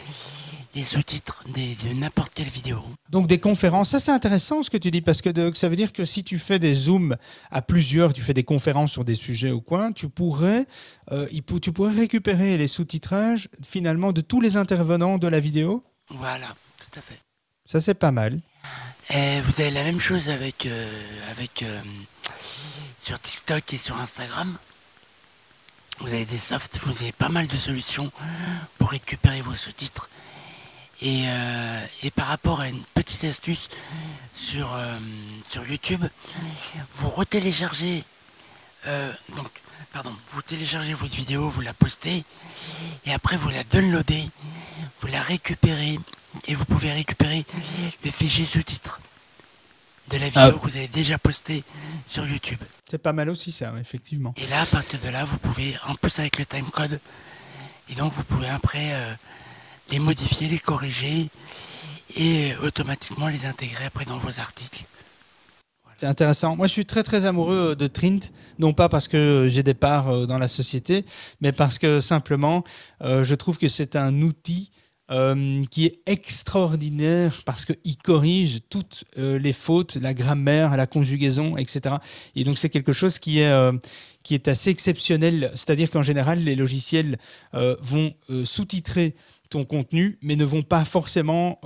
[0.75, 2.83] les sous-titres de n'importe quelle vidéo.
[3.11, 5.93] Donc des conférences, ça c'est intéressant ce que tu dis, parce que ça veut dire
[5.93, 7.17] que si tu fais des zooms
[7.51, 10.67] à plusieurs, tu fais des conférences sur des sujets ou quoi, tu pourrais,
[11.11, 11.27] euh,
[11.63, 16.99] tu pourrais récupérer les sous-titrages finalement de tous les intervenants de la vidéo Voilà, tout
[16.99, 17.19] à fait.
[17.69, 18.41] Ça c'est pas mal.
[19.11, 20.89] Et vous avez la même chose avec, euh,
[21.31, 21.83] avec euh,
[22.99, 24.57] sur TikTok et sur Instagram.
[26.01, 28.11] Vous avez des softs, vous avez pas mal de solutions
[28.79, 30.09] pour récupérer vos sous-titres.
[31.03, 33.69] Et, euh, et, par rapport à une petite astuce
[34.35, 34.77] sur,
[35.49, 36.05] sur YouTube,
[36.95, 38.05] vous retéléchargez
[39.37, 39.51] donc
[39.93, 42.25] pardon, vous téléchargez votre vidéo, vous la postez
[43.05, 44.29] et après vous la downloadez,
[45.01, 45.99] vous la récupérez
[46.47, 47.45] et vous pouvez récupérer
[48.05, 49.01] le fichier sous-titres
[50.09, 50.53] de la vidéo ah.
[50.53, 51.65] que vous avez déjà posté
[52.07, 52.59] sur YouTube.
[52.89, 54.35] C'est pas mal aussi ça, effectivement.
[54.37, 57.01] Et là, à partir de là, vous pouvez, en plus avec le timecode,
[57.91, 59.15] et donc vous pouvez après euh,
[59.91, 61.29] les modifier, les corriger
[62.17, 64.85] et automatiquement les intégrer après dans vos articles.
[65.99, 66.57] C'est intéressant.
[66.57, 68.21] Moi, je suis très très amoureux euh, de Trint,
[68.59, 71.05] non pas parce que j'ai des parts euh, dans la société,
[71.41, 72.65] mais parce que simplement,
[73.01, 74.71] je trouve que c'est un outil
[75.11, 81.57] euh, qui est extraordinaire parce qu'il corrige toutes euh, les fautes, la grammaire, la conjugaison,
[81.57, 81.95] etc.
[82.37, 83.73] Et donc c'est quelque chose qui est, euh,
[84.23, 85.51] qui est assez exceptionnel.
[85.55, 87.17] C'est-à-dire qu'en général, les logiciels
[87.55, 88.13] vont
[88.45, 89.15] sous-titrer
[89.51, 91.59] ton contenu, mais ne vont pas forcément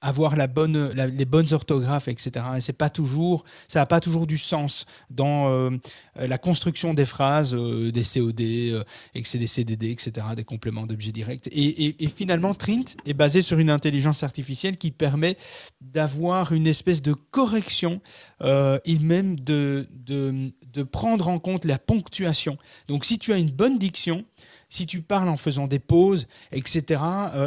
[0.00, 2.44] avoir la bonne, les bonnes orthographes, etc.
[2.56, 5.70] Et c'est pas toujours, ça n'a pas toujours du sens dans euh,
[6.16, 8.84] la construction des phrases, euh, des COD, euh,
[9.14, 11.48] des CDD, etc., des compléments d'objets directs.
[11.52, 15.36] Et, finalement, Trint est basé sur une intelligence artificielle qui permet
[15.80, 18.00] d'avoir une espèce de correction
[18.42, 22.56] et même de, de, de prendre en compte la ponctuation.
[22.88, 24.24] Donc, si tu as une bonne diction,
[24.70, 27.02] si tu parles en faisant des pauses, etc.,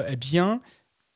[0.07, 0.61] eh bien,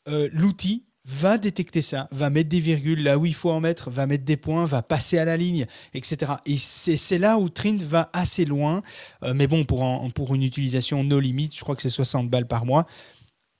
[0.08, 4.06] l'outil va détecter ça, va mettre des virgules là où il faut en mettre, va
[4.06, 6.34] mettre des points, va passer à la ligne, etc.
[6.46, 8.84] Et c'est là où Trint va assez loin.
[9.24, 12.48] Euh, mais bon, pour, pour une utilisation no limite, je crois que c'est 60 balles
[12.48, 12.86] par mois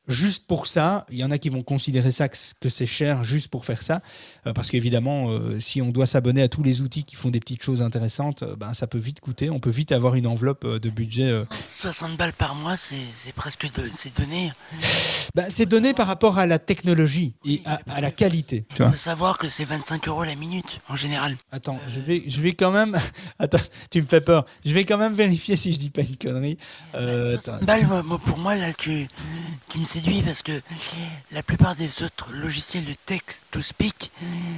[0.08, 3.50] juste pour ça, il y en a qui vont considérer ça que c'est cher juste
[3.50, 4.02] pour faire ça,
[4.46, 7.40] euh, parce qu'évidemment, euh, si on doit s'abonner à tous les outils qui font des
[7.40, 10.66] petites choses intéressantes, euh, ben, ça peut vite coûter, on peut vite avoir une enveloppe
[10.66, 11.38] de budget.
[11.70, 14.52] 60 balles par mois, c'est presque de, c'est donné.
[15.36, 18.66] Ben, c'est donné par rapport à la technologie et à, la qualité.
[18.80, 21.36] Il faut savoir que c'est 25 euros la minute en général.
[21.52, 22.98] Attends, je vais, je vais quand même.
[23.40, 23.60] Attends,
[23.92, 24.46] tu me fais peur.
[24.66, 26.58] Je vais quand même vérifier si je dis pas une connerie.
[26.94, 27.88] 60 balles,
[28.26, 29.08] pour moi, là, tu,
[29.70, 30.52] tu me sais parce que
[31.32, 34.12] la plupart des autres logiciels de text to speak,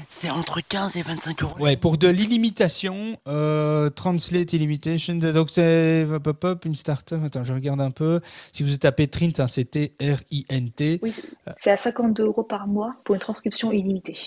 [0.09, 1.55] c'est entre 15 et 25 euros.
[1.59, 7.17] Ouais, pour de l'illimitation, euh, Translate Illimitation, donc c'est hop, hop, une starter.
[7.25, 8.21] Attends, je regarde un peu.
[8.51, 10.99] Si vous tapez Trint, hein, c'est T-R-I-N-T.
[11.01, 11.15] Oui,
[11.57, 14.17] c'est à 52 euros par mois pour une transcription illimitée.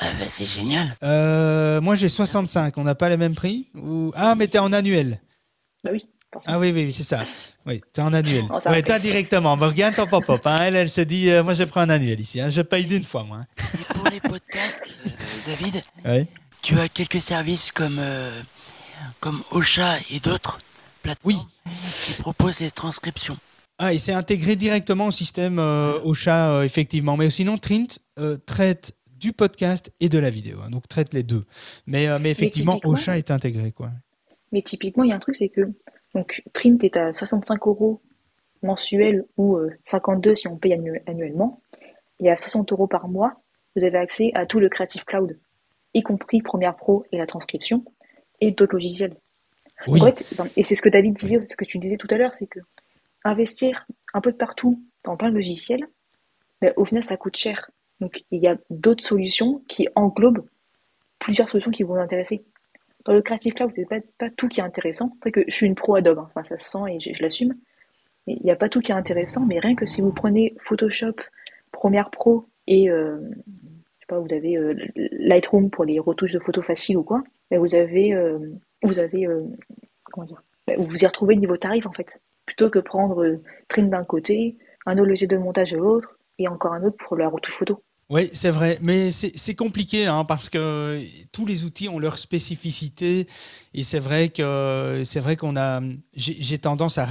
[0.00, 0.96] Ah bah c'est génial.
[1.02, 4.10] Euh, moi j'ai 65, on n'a pas les mêmes prix ou...
[4.14, 5.20] Ah, mais t'es en annuel.
[5.84, 6.08] Bah oui.
[6.46, 7.20] Ah oui, oui, c'est ça.
[7.66, 8.44] Oui, tu es en annuel.
[8.66, 9.56] Oui, toi directement.
[9.56, 10.40] Morgane, ton pop-up.
[10.46, 10.58] Hein.
[10.62, 12.40] Elle, elle se dit, euh, moi je prends un annuel ici.
[12.40, 12.48] Hein.
[12.48, 13.40] Je paye d'une fois, moi.
[13.58, 15.10] Et pour les podcasts, euh,
[15.46, 15.82] David,
[16.62, 18.40] tu as quelques services comme, euh,
[19.20, 20.60] comme Ocha et d'autres
[21.02, 21.44] plateformes
[22.04, 23.36] qui proposent des transcriptions.
[23.78, 27.16] Ah, et c'est intégré directement au système euh, Ocha, euh, effectivement.
[27.16, 30.58] Mais sinon, Trint euh, traite du podcast et de la vidéo.
[30.64, 31.44] hein, donc traite les deux.
[31.86, 33.72] Mais, euh, mais effectivement, Ocha est intégré.
[33.72, 33.90] Quoi.
[34.52, 35.62] Mais typiquement, il y a un truc, c'est que
[36.14, 38.00] donc Trint est à 65 euros
[38.62, 41.60] mensuels ou euh, 52 si on paye annu- annuellement.
[42.20, 43.40] Et à 60 euros par mois,
[43.74, 45.38] vous avez accès à tout le Creative Cloud,
[45.94, 47.84] y compris Premiere Pro et la transcription,
[48.40, 49.16] et d'autres logiciels.
[49.88, 50.00] Oui.
[50.00, 50.24] En fait,
[50.56, 52.60] et c'est ce que David disait, ce que tu disais tout à l'heure, c'est que
[53.24, 55.86] investir un peu de partout dans plein de logiciels,
[56.60, 57.70] ben, au final, ça coûte cher.
[58.00, 60.44] Donc, il y a d'autres solutions qui englobent
[61.18, 62.44] plusieurs solutions qui vont vous intéresser.
[63.04, 65.12] Dans le Creative Cloud, c'est pas, pas tout qui est intéressant.
[65.16, 66.26] Après que je suis une pro Adobe, hein.
[66.26, 67.54] enfin, ça se sent et je, l'assume.
[68.26, 70.54] Mais Il n'y a pas tout qui est intéressant, mais rien que si vous prenez
[70.58, 71.16] Photoshop,
[71.72, 73.18] Premiere Pro et euh,
[74.02, 77.22] je sais pas, vous avez euh, Lightroom pour les retouches de photos faciles ou quoi,
[77.50, 78.38] ben, vous avez, euh,
[78.82, 79.42] vous avez, euh,
[80.04, 82.22] comment dire, ben, vous vous y retrouvez niveau tarif en fait.
[82.46, 86.72] Plutôt que prendre Trim d'un côté, un autre logiciel de montage de l'autre, et encore
[86.72, 87.82] un autre pour la retouche photo.
[88.10, 93.26] Oui, c'est vrai, mais c'est compliqué hein, parce que tous les outils ont leur spécificité.
[93.72, 95.80] Et c'est vrai que c'est vrai qu'on a,
[96.14, 97.06] j'ai tendance à,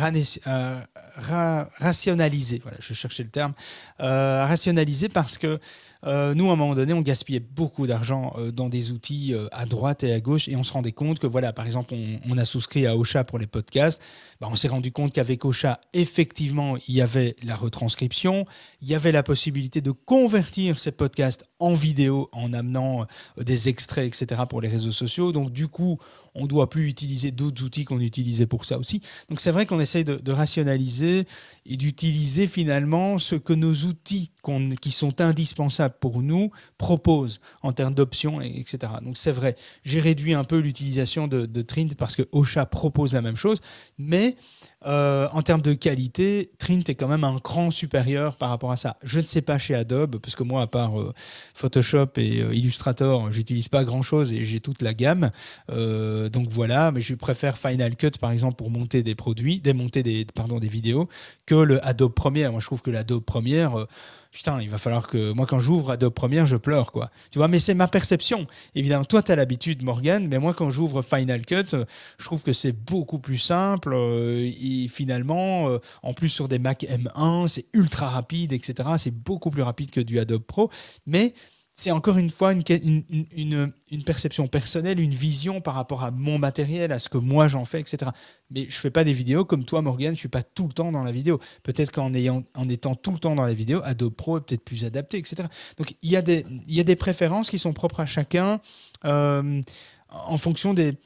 [1.80, 2.60] rationaliser.
[2.62, 3.54] Voilà, je cherchais le terme,
[4.00, 5.60] euh, à rationaliser parce que
[6.06, 9.48] euh, nous, à un moment donné, on gaspillait beaucoup d'argent euh, dans des outils euh,
[9.52, 11.94] à droite et à gauche et on se rendait compte que, voilà, par exemple,
[12.28, 14.02] on, a souscrit à Ocha pour les podcasts.
[14.40, 18.46] Bah, on s'est rendu compte qu'avec Ocha, effectivement, il y avait la retranscription,
[18.82, 23.06] il y avait la possibilité de convertir ces podcasts en vidéo en amenant
[23.38, 24.42] des extraits, etc.
[24.50, 25.32] pour les réseaux sociaux.
[25.32, 26.00] Donc, du coup,
[26.34, 29.02] on ne doit plus utiliser d'autres outils qu'on utilisait pour ça aussi.
[29.30, 31.26] Donc, c'est vrai qu'on essaye de, rationaliser
[31.66, 34.32] et d'utiliser finalement ce que nos outils
[34.80, 38.94] qui sont indispensables pour nous proposent en termes d'options, et- etc.
[39.04, 43.14] Donc, c'est vrai, j'ai réduit un peu l'utilisation de, de Trint parce que Ocha propose
[43.14, 43.60] la même chose,
[43.98, 44.36] mais
[44.88, 48.78] euh, en termes de qualité, Trint est quand même un cran supérieur par rapport à
[48.78, 48.98] ça.
[49.04, 51.14] Je ne sais pas chez Adobe, parce que moi, à part euh,
[51.54, 55.30] Photoshop et euh, Illustrator, j'utilise pas grand-chose et j'ai toute la gamme.
[55.70, 60.02] Euh, donc voilà, mais je préfère Final Cut, par exemple, pour monter des produits, démonter
[60.02, 61.08] des, pardon, des vidéos,
[61.46, 62.52] que le Adobe Premiere.
[62.52, 63.86] Moi, je trouve que l'Adobe Premiere...
[64.32, 67.10] Putain, il va falloir que moi quand j'ouvre Adobe Premiere, je pleure quoi.
[67.32, 68.48] Tu vois, mais c'est ma perception.
[68.76, 71.86] Évidemment, toi tu as l'habitude Morgan, mais moi quand j'ouvre Final Cut, euh,
[72.18, 76.60] je trouve que c'est beaucoup plus simple euh, et finalement euh, en plus sur des
[76.60, 78.92] Mac M1, c'est ultra rapide etc.
[78.98, 80.70] C'est beaucoup plus rapide que du Adobe Pro,
[81.06, 81.34] mais
[81.82, 87.00] c'est encore une fois une, perception personnelle, une vision par rapport à mon matériel, à
[87.00, 88.12] ce que moi j'en fais, etc.
[88.52, 90.92] Mais je fais pas des vidéos comme toi, Morgan, je suis pas tout le temps
[90.92, 91.40] dans la vidéo.
[91.64, 94.86] Peut-être qu'en en étant tout le temps dans la vidéo, Adobe Pro est peut-être plus
[94.86, 95.48] adapté, etc.
[95.78, 98.62] Donc il y, a des, il y a des préférences qui sont propres à chacun
[99.06, 99.60] euh,
[100.10, 101.00] en fonction des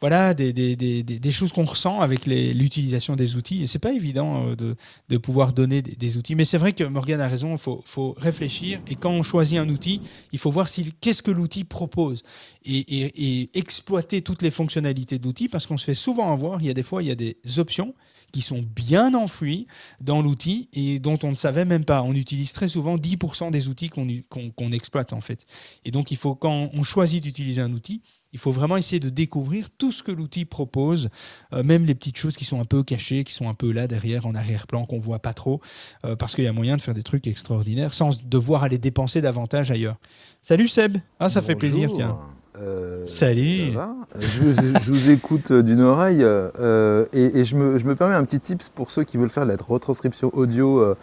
[0.00, 3.62] voilà, des, choses qu'on ressent avec l'utilisation des outils.
[3.62, 4.76] Et c'est pas évident euh, de,
[5.08, 6.36] de, pouvoir donner des, outils.
[6.36, 8.80] Mais c'est vrai que Morgan a raison, il faut, réfléchir.
[8.86, 10.00] Et quand on choisit un outil,
[10.32, 12.22] il faut voir si, qu'est-ce que l'outil propose
[12.64, 16.60] et, exploiter toutes les fonctionnalités d'outils parce qu'on se fait souvent avoir.
[16.60, 17.94] Il y a des fois, il y a des options
[18.32, 19.66] qui sont bien enfouies
[20.00, 22.02] dans l'outil et dont on ne savait même pas.
[22.02, 25.46] On utilise très souvent 10% des outils qu'on qu qu exploite en fait.
[25.84, 28.02] Et donc, il faut, quand on choisit d'utiliser un outil,
[28.32, 31.08] il faut vraiment essayer de découvrir tout ce que l'outil propose,
[31.52, 33.86] euh, même les petites choses qui sont un peu cachées, qui sont un peu là
[33.86, 35.60] derrière, en arrière-plan, qu'on voit pas trop,
[36.04, 39.20] euh, parce qu'il y a moyen de faire des trucs extraordinaires sans devoir aller dépenser
[39.20, 39.96] davantage ailleurs.
[40.42, 41.46] Salut Seb Ah, ça Bonjour.
[41.46, 42.18] fait plaisir, tiens.
[42.60, 44.52] Euh, Salut ça va je, vous,
[44.82, 48.68] je, vous écoute d'une oreille et, et je, me, je, me, permets un petit tips
[48.68, 50.94] pour ceux qui veulent faire la retranscription audio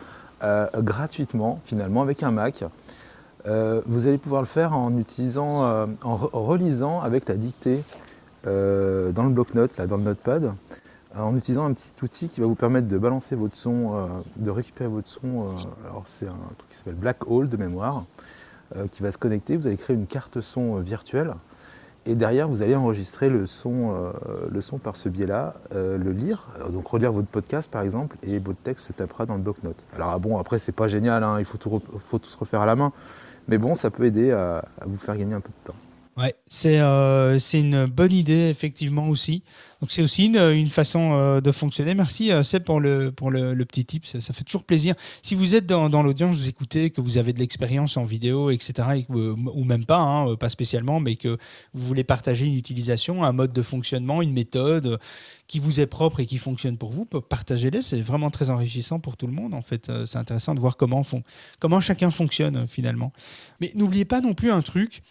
[0.41, 2.65] gratuitement, finalement, avec un Mac.
[3.47, 7.35] Euh, vous allez pouvoir le faire en utilisant, euh, en, re en, relisant avec la
[7.35, 7.83] dictée
[8.47, 10.53] euh, dans le bloc-notes, dans le notepad,
[11.15, 14.89] en utilisant un petit outil qui va vous permettre de balancer votre son, de récupérer
[14.89, 15.47] votre son.
[15.89, 18.03] alors c'est un truc qui s'appelle Black Hole de mémoire,
[18.91, 19.55] qui va se connecter.
[19.55, 21.33] Vous allez créer une carte son virtuelle.
[22.05, 24.11] Et derrière, vous allez enregistrer le son,
[24.51, 28.59] le son par ce biais-là, le lire, donc relire votre podcast par exemple, et votre
[28.59, 29.85] texte se tapera dans le bloc-notes.
[29.95, 32.75] Alors ah bon, après c'est pas génial, hein, il faut tout se refaire à la
[32.75, 32.91] main,
[33.47, 35.77] mais bon, ça peut aider à, vous faire gagner un peu de temps.
[36.17, 39.43] Ouais, c'est euh, une bonne idée effectivement aussi.
[39.86, 41.93] Donc c'est aussi une, façon euh, de fonctionner.
[41.93, 44.95] Merci euh, Seb pour le pour le, petit tip, ça, fait toujours plaisir.
[45.21, 49.05] Si vous êtes dans, l'audience, vous écoutez, que vous avez de l'expérience en vidéo, etc.,
[49.09, 51.38] ou même pas, hein, pas spécialement, mais que
[51.75, 54.97] vous voulez partager une utilisation, un mode de fonctionnement, une méthode
[55.45, 57.83] qui vous est propre et qui fonctionne pour vous, partagez-les.
[57.83, 59.53] C'est vraiment très enrichissant pour tout le monde.
[59.53, 61.21] En fait, c'est intéressant de voir comment font,
[61.59, 63.13] comment chacun fonctionne finalement.
[63.61, 65.03] Mais n'oubliez pas non plus un truc,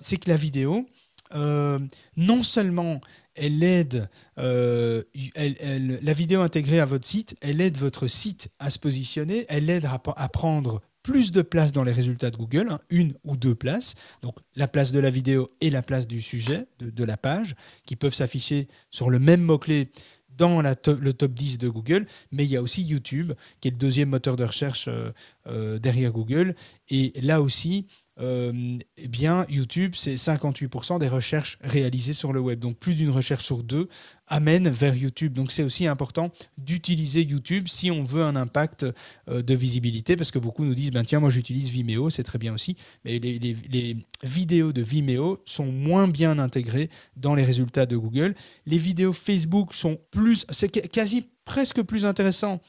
[0.00, 0.88] c'est que la vidéo,
[1.34, 1.78] euh,
[2.16, 3.00] non seulement
[3.38, 4.08] elle aide
[4.38, 5.02] euh,
[6.02, 9.86] la vidéo intégrée à votre site, elle aide votre site à se positionner, elle aide
[9.86, 13.94] à, prendre plus de place dans les résultats de Google, hein, une ou deux places,
[14.22, 17.54] donc la place de la vidéo et la place du sujet, de, la page,
[17.86, 19.90] qui peuvent s'afficher sur le même mot-clé
[20.36, 23.76] dans le top 10 de Google, mais il y a aussi YouTube, qui est le
[23.76, 25.10] deuxième moteur de recherche euh,
[25.48, 26.54] euh, derrière Google,
[26.90, 27.86] et là aussi,
[28.20, 32.58] euh, eh bien, YouTube, c'est 58% des recherches réalisées sur le web.
[32.58, 33.88] Donc, plus d'une recherche sur deux
[34.26, 35.32] amène vers YouTube.
[35.32, 38.86] Donc, c'est aussi important d'utiliser YouTube si on veut un impact
[39.28, 42.38] euh, de visibilité, parce que beaucoup nous disent, ben tiens, moi j'utilise Vimeo, c'est très
[42.38, 47.86] bien aussi, mais les, les- vidéos de Vimeo sont moins bien intégrées dans les résultats
[47.86, 48.34] de Google.
[48.66, 52.60] Les vidéos Facebook sont plus, c'est qua- quasi presque plus intéressant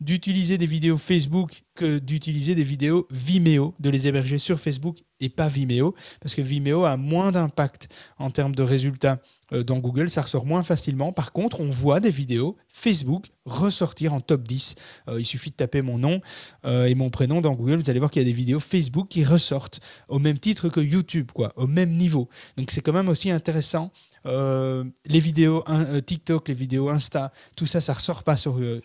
[0.00, 5.28] d'utiliser des vidéos Facebook que d'utiliser des vidéos Vimeo, de les héberger sur Facebook et
[5.28, 7.88] pas Vimeo, parce que Vimeo a moins d'impact
[8.18, 9.20] en termes de résultats
[9.52, 11.12] euh, dans Google, ça ressort moins facilement.
[11.12, 14.74] Par contre, on voit des vidéos Facebook ressortir en top 10.
[15.08, 16.20] Euh, il suffit de taper mon nom
[16.64, 19.08] euh, et mon prénom dans Google, vous allez voir qu'il y a des vidéos Facebook
[19.08, 22.28] qui ressortent au même titre que YouTube, quoi, au même niveau.
[22.56, 23.90] Donc c'est quand même aussi intéressant.
[24.28, 28.80] Euh, les vidéos euh, TikTok, les vidéos Insta, tout ça, ça ressort pas sur, euh,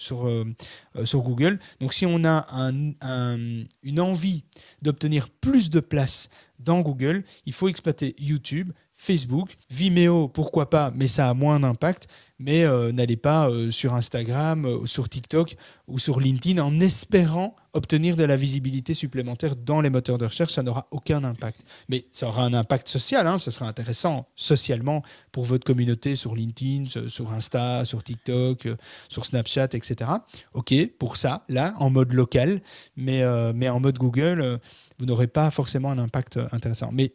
[1.22, 1.60] Google.
[1.82, 4.44] Donc si on a un- un- une envie
[4.82, 6.30] d'obtenir plus de place
[6.60, 8.72] dans Google, il faut exploiter YouTube,
[9.04, 12.08] Facebook, Vimeo, pourquoi pas, mais ça a moins d'impact.
[12.40, 15.56] Mais euh, n'allez pas euh, sur Instagram, euh, sur TikTok
[15.88, 20.54] ou sur LinkedIn en espérant obtenir de la visibilité supplémentaire dans les moteurs de recherche.
[20.54, 21.62] Ça n'aura aucun impact.
[21.90, 23.28] Mais ça aura un impact social.
[23.28, 28.76] Hein, ce sera intéressant socialement pour votre communauté sur LinkedIn, sur- Insta, sur TikTok, euh,
[29.10, 30.10] sur Snapchat, etc.
[30.54, 32.62] OK, pour ça, là, en mode local,
[32.96, 33.24] mais,
[33.54, 34.60] mais en mode Google,
[35.00, 36.90] vous n'aurez pas forcément un impact intéressant.
[36.92, 37.14] Mais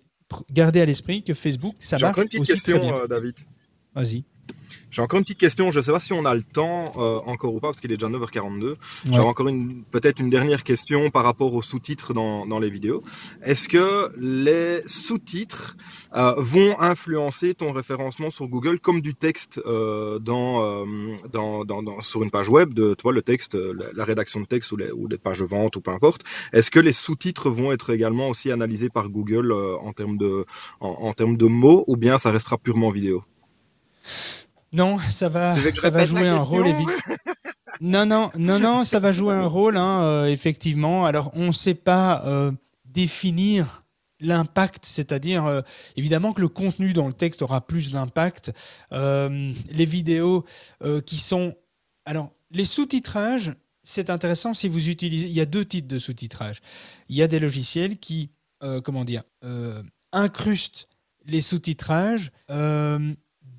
[0.51, 2.97] gardez à l'esprit que Facebook, ça J'ai marche encore une petite aussi question, très bien.
[2.97, 3.35] euh, David.
[3.95, 4.25] Vas-y.
[4.91, 5.71] J'ai encore une petite question.
[5.71, 7.93] Je ne sais pas si on a le temps euh, encore ou pas, parce qu'il
[7.93, 8.65] est déjà 9h42.
[8.71, 8.77] Ouais.
[9.13, 13.03] J'avais encore une, peut-être une dernière question par rapport aux sous-titres dans, dans les vidéos.
[13.43, 15.77] Est-ce que les sous-titres
[16.17, 20.87] euh, vont influencer ton référencement sur Google comme du texte euh, dans,
[21.33, 24.41] dans, dans, dans- sur une page web, de, tu vois, le texte, la, la rédaction
[24.41, 26.23] de texte ou les, ou les pages de vente ou peu importe.
[26.53, 30.47] Est-ce que les sous-titres vont être également aussi analysés par Google en termes de,
[30.81, 33.23] en, en termes de mots ou bien ça restera purement vidéo?
[34.73, 36.93] Non, ça va, ça va jouer un rôle évident.
[37.81, 41.07] Non, non, non, non, ça va jouer un rôle, hein, euh, effectivement.
[41.07, 42.53] Alors, on ne sait pas euh,
[42.85, 43.85] définir
[44.21, 45.61] l'impact, c'est-à-dire euh,
[45.97, 48.53] évidemment que le contenu dans le texte aura plus d'impact.
[48.91, 50.45] Les vidéos
[51.07, 51.55] qui sont...
[52.05, 53.53] Alors, les sous-titrages,
[53.85, 55.27] c'est intéressant si vous utilisez...
[55.27, 56.61] Il y a deux types de sous-titrage.
[57.09, 58.31] Il y a des logiciels qui,
[58.83, 59.23] comment dire,
[60.13, 60.89] incrustent
[61.27, 62.33] les sous-titrages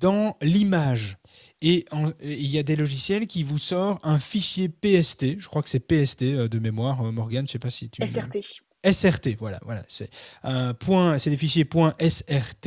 [0.00, 1.16] dans l'image.
[1.62, 1.84] Et
[2.22, 5.80] il y a des logiciels qui vous sortent un fichier PST, je crois que c'est
[5.80, 8.02] PST euh, de mémoire, euh, Morgane, je sais pas si tu...
[8.02, 8.62] SRT.
[8.82, 10.08] SRT, voilà, voilà, c'est
[10.42, 12.66] un point, c'est des fichiers .srt,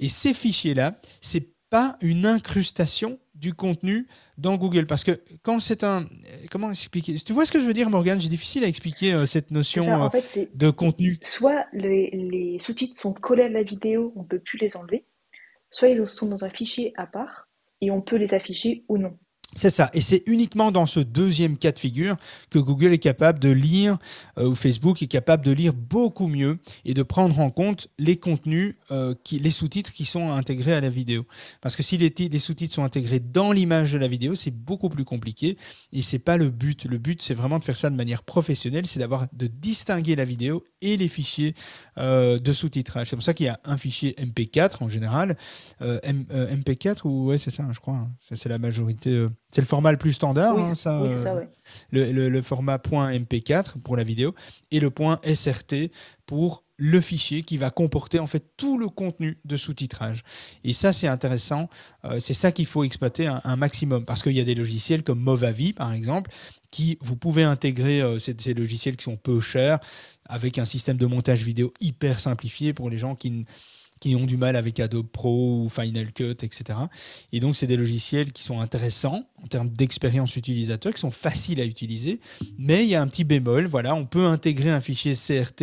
[0.00, 4.06] et ces fichiers-là, c'est pas une incrustation du contenu
[4.38, 6.06] dans Google, parce que quand c'est un, euh,
[6.50, 7.14] comment expliquer?
[7.16, 8.20] Tu vois ce que je veux dire, Morgane?
[8.20, 11.18] J'ai difficile à expliquer euh, cette notion ça, en fait, c'est de contenu.
[11.22, 15.04] soit les, les sous-titres sont collés à la vidéo, on peut plus les enlever,
[15.76, 17.50] soit ils sont dans un fichier à part
[17.82, 19.18] et on peut les afficher ou non.
[19.58, 19.90] C'est ça.
[19.94, 22.16] Et c'est uniquement dans ce deuxième cas de figure
[22.50, 23.96] que Google est capable de lire,
[24.38, 28.16] euh, ou Facebook est capable de lire beaucoup mieux et de prendre en compte les
[28.18, 31.24] contenus, euh, les sous-titres qui sont intégrés à la vidéo.
[31.62, 34.50] Parce que si les, ti- les sous-titres sont intégrés dans l'image de la vidéo, c'est
[34.50, 35.56] beaucoup plus compliqué
[35.90, 36.84] et c'est pas le but.
[36.84, 40.26] Le but, c'est vraiment de faire ça de manière professionnelle, c'est d'avoir de distinguer la
[40.26, 41.54] vidéo et les fichiers
[41.96, 43.08] euh, de sous-titrage.
[43.08, 45.38] C'est pour ça qu'il y a un fichier MP4 en général,
[45.80, 47.96] euh, M- euh, MP4 ou ouais c'est ça, je crois.
[47.96, 48.10] hein.
[48.34, 49.26] C'est la majorité.
[49.50, 51.00] C'est le format le plus standard, Oui, hein, ça.
[51.00, 51.48] oui, euh, ça, ouais.
[51.90, 54.34] le, le- le format .mp4 pour la vidéo
[54.70, 55.90] et le point .srt
[56.26, 60.24] pour le fichier qui va comporter en fait tout le contenu de sous-titrage.
[60.62, 61.70] Et ça, c'est intéressant.
[62.04, 65.02] Euh, c'est ça qu'il faut exploiter un, un maximum parce qu'il y a des logiciels
[65.02, 66.30] comme Movavi, par exemple,
[66.70, 69.78] qui vous pouvez intégrer euh, ces, ces logiciels qui sont peu chers
[70.26, 73.44] avec un système de montage vidéo hyper simplifié pour les gens qui, n-
[74.00, 76.78] qui ont du mal avec Adobe Pro ou Final Cut, etc.
[77.32, 81.60] Et donc, c'est des logiciels qui sont intéressants en termes d'expérience utilisateur, qui sont faciles
[81.60, 82.20] à utiliser,
[82.58, 83.66] mais il y a un petit bémol.
[83.66, 85.62] Voilà, on peut intégrer un fichier CRT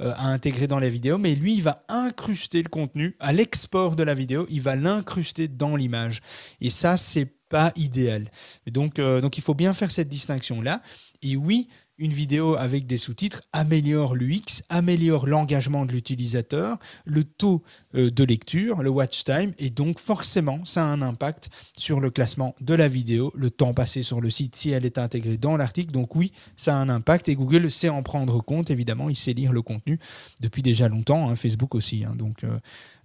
[0.00, 3.96] euh, à intégrer dans la vidéo, mais lui, il va incruster le contenu à l'export
[3.96, 6.20] de la vidéo, il va l'incruster dans l'image.
[6.60, 8.30] Et ça, c'est pas idéal.
[8.66, 10.82] Donc, euh, donc, il faut bien faire cette distinction-là.
[11.22, 11.68] Et oui,
[11.98, 17.62] une vidéo avec des sous-titres améliore l'UX, améliore l'engagement de l'utilisateur, le taux
[17.94, 22.10] euh, de lecture, le watch time, et donc forcément, ça a un impact sur le
[22.10, 25.56] classement de la vidéo, le temps passé sur le site si elle est intégrée dans
[25.56, 25.92] l'article.
[25.92, 29.32] Donc oui, ça a un impact et Google sait en prendre compte, évidemment, il sait
[29.32, 29.98] lire le contenu
[30.40, 32.04] depuis déjà longtemps, hein, Facebook aussi.
[32.04, 32.14] Hein.
[32.16, 32.58] donc euh,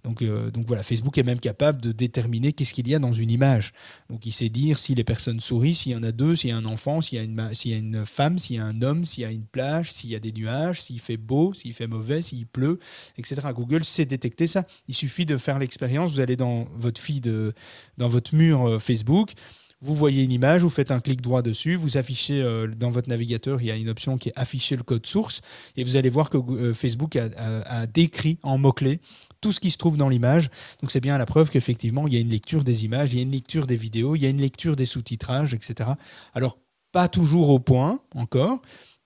[0.04, 3.12] donc, euh, donc voilà, Facebook est même capable de déterminer qu'est-ce qu'il y a dans
[3.12, 3.72] une image.
[4.10, 6.52] Donc il sait dire si les personnes sourient, s'il y en a deux, s'il y
[6.52, 9.26] a un enfant, s'il y, a une, femme, s'il y a un homme, s'il y
[9.26, 12.46] a une plage, s'il y a des nuages, s'il fait beau, s'il fait mauvais, s'il
[12.46, 12.78] pleut,
[13.16, 13.40] etc.
[13.54, 14.66] Google sait détecter ça.
[14.88, 16.12] Il suffit de faire l'expérience.
[16.12, 17.54] Vous allez dans votre feed,
[17.96, 19.32] dans votre mur euh, Facebook.
[19.80, 23.08] Vous voyez une image, vous faites un clic droit dessus, vous affichez euh, dans votre
[23.08, 25.40] navigateur, il y a une option qui est afficher le code source,
[25.76, 27.28] et vous allez voir que Facebook a,
[27.66, 29.00] a décrit en mots-clés
[29.40, 30.48] tout ce qui se trouve dans l'image.
[30.80, 33.20] Donc c'est bien la preuve qu'effectivement, il y a une lecture des images, il y
[33.20, 35.90] a une lecture des vidéos, il y a une lecture des sous-titrages, etc.
[36.32, 36.58] Alors,
[36.92, 38.62] pas toujours au point encore,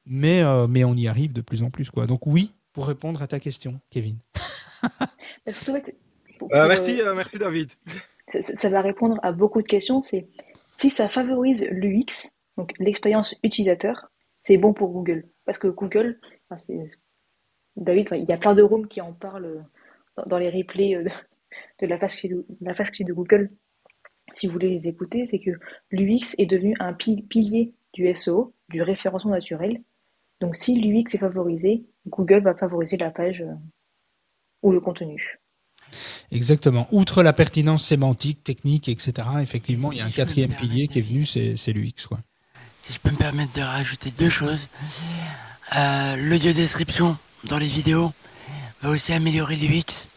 [0.07, 1.91] mais, euh, mais on y arrive de plus en plus.
[1.91, 2.07] Quoi.
[2.07, 4.19] Donc oui, pour répondre à ta question, Kevin.
[6.53, 7.73] Euh, merci, euh, merci David.
[8.41, 10.01] Ça, va répondre à beaucoup de questions.
[10.03, 10.29] C'est
[10.81, 14.11] si ça favorise l'UX, donc l'expérience utilisateur,
[14.43, 15.29] c'est bon pour Google.
[15.45, 16.21] Parce que Google,
[17.77, 19.65] David, il y a plein de rooms qui en parlent
[20.27, 21.05] dans les replays euh,
[21.81, 23.51] de la phase de, de Google,
[24.33, 25.51] si vous voulez les écouter, c'est que
[25.91, 29.83] l'UX est devenu un pilier du SEO, du référencement naturel.
[30.41, 33.55] Donc si l'UX est favorisé, Google va favoriser la page euh,
[34.63, 35.41] ou le contenu.
[36.33, 36.87] Exactement.
[36.93, 41.03] Outre la pertinence sémantique, technique, etc., effectivement, il y a un quatrième pilier qui est
[41.03, 42.07] venu, c'est l'UX.
[42.09, 42.19] Quoi.
[42.83, 44.69] Si je peux me permettre de rajouter deux choses.
[45.77, 48.13] Euh, l'audio description dans les vidéos,
[48.83, 50.09] va aussi améliorer l'UX.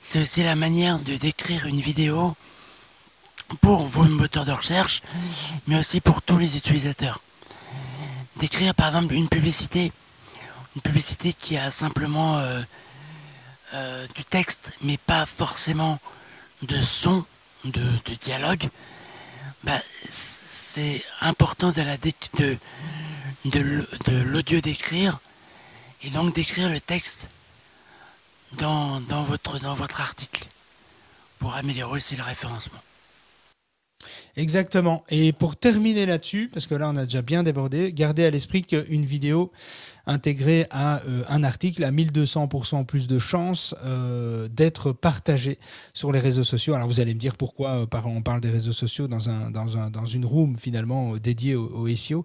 [0.00, 2.34] C'est aussi la manière de décrire une vidéo
[3.60, 5.02] pour vos moteurs de recherche,
[5.66, 7.20] mais aussi pour tous les utilisateurs.
[8.38, 9.92] Décrire par exemple une publicité,
[10.76, 12.60] une publicité qui a simplement euh,
[13.74, 15.98] euh, du texte, mais pas forcément
[16.62, 17.24] de son,
[17.64, 18.68] de, dialogue,
[19.64, 22.58] bah, c'est important de, la de,
[23.44, 25.18] de, de l'audio d'écrire
[26.02, 27.28] et donc d'écrire le texte
[28.52, 30.46] dans, votre, dans votre article
[31.38, 32.80] pour améliorer aussi le référencement.
[34.36, 35.04] Exactement.
[35.10, 38.62] Et pour terminer là-dessus, parce que là on a déjà bien débordé, gardez à l'esprit
[38.62, 39.52] qu'une vidéo
[40.06, 45.58] intégré à euh, un article à 1200% plus de chances euh, d'être partagé
[45.94, 46.74] sur les réseaux sociaux.
[46.74, 49.76] Alors vous allez me dire pourquoi euh, on parle des réseaux sociaux dans, un, dans,
[49.76, 52.24] un, dans une room finalement dédiée au, SEO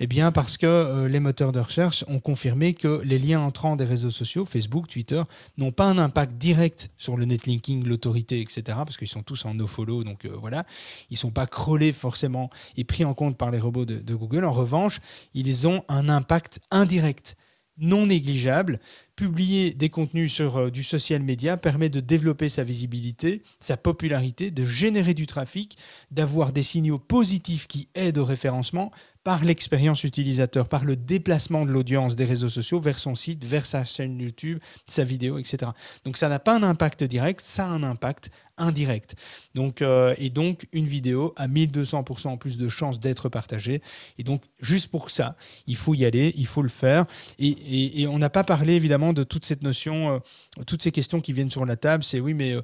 [0.00, 3.84] Eh bien parce que les moteurs de recherche ont confirmé que les liens entrants des
[3.84, 5.22] réseaux sociaux, Facebook, Twitter,
[5.56, 8.62] n'ont pas un impact direct sur le netlinking, l'autorité, etc.
[8.66, 10.64] Parce qu'ils sont tous en nofollow, donc voilà.
[11.10, 14.44] Ils ne sont pas crawlés forcément et pris en compte par les robots de Google.
[14.44, 15.00] En revanche,
[15.34, 17.36] ils ont un impact indirect
[17.78, 18.80] non négligeable.
[19.16, 24.50] Publier des contenus sur euh, du social media permet de développer sa visibilité, sa popularité,
[24.50, 25.78] de générer du trafic,
[26.10, 28.92] d'avoir des signaux positifs qui aident au référencement,
[29.26, 33.66] par l'expérience utilisateur, par le déplacement de l'audience des réseaux sociaux vers son site, vers
[33.66, 35.72] sa chaîne YouTube, sa vidéo, etc.
[36.04, 39.16] Donc ça n'a pas un impact direct, ça a un impact indirect.
[39.56, 43.82] Donc, euh, et donc une vidéo a 1200% en plus de chances d'être partagée.
[44.16, 45.34] Et donc juste pour ça,
[45.66, 47.06] il faut y aller, il faut le faire.
[47.40, 50.18] Et, on n'a pas parlé évidemment de toute cette notion, euh,
[50.66, 52.04] toutes ces questions qui viennent sur la table.
[52.04, 52.54] C'est oui, mais...
[52.54, 52.62] Euh,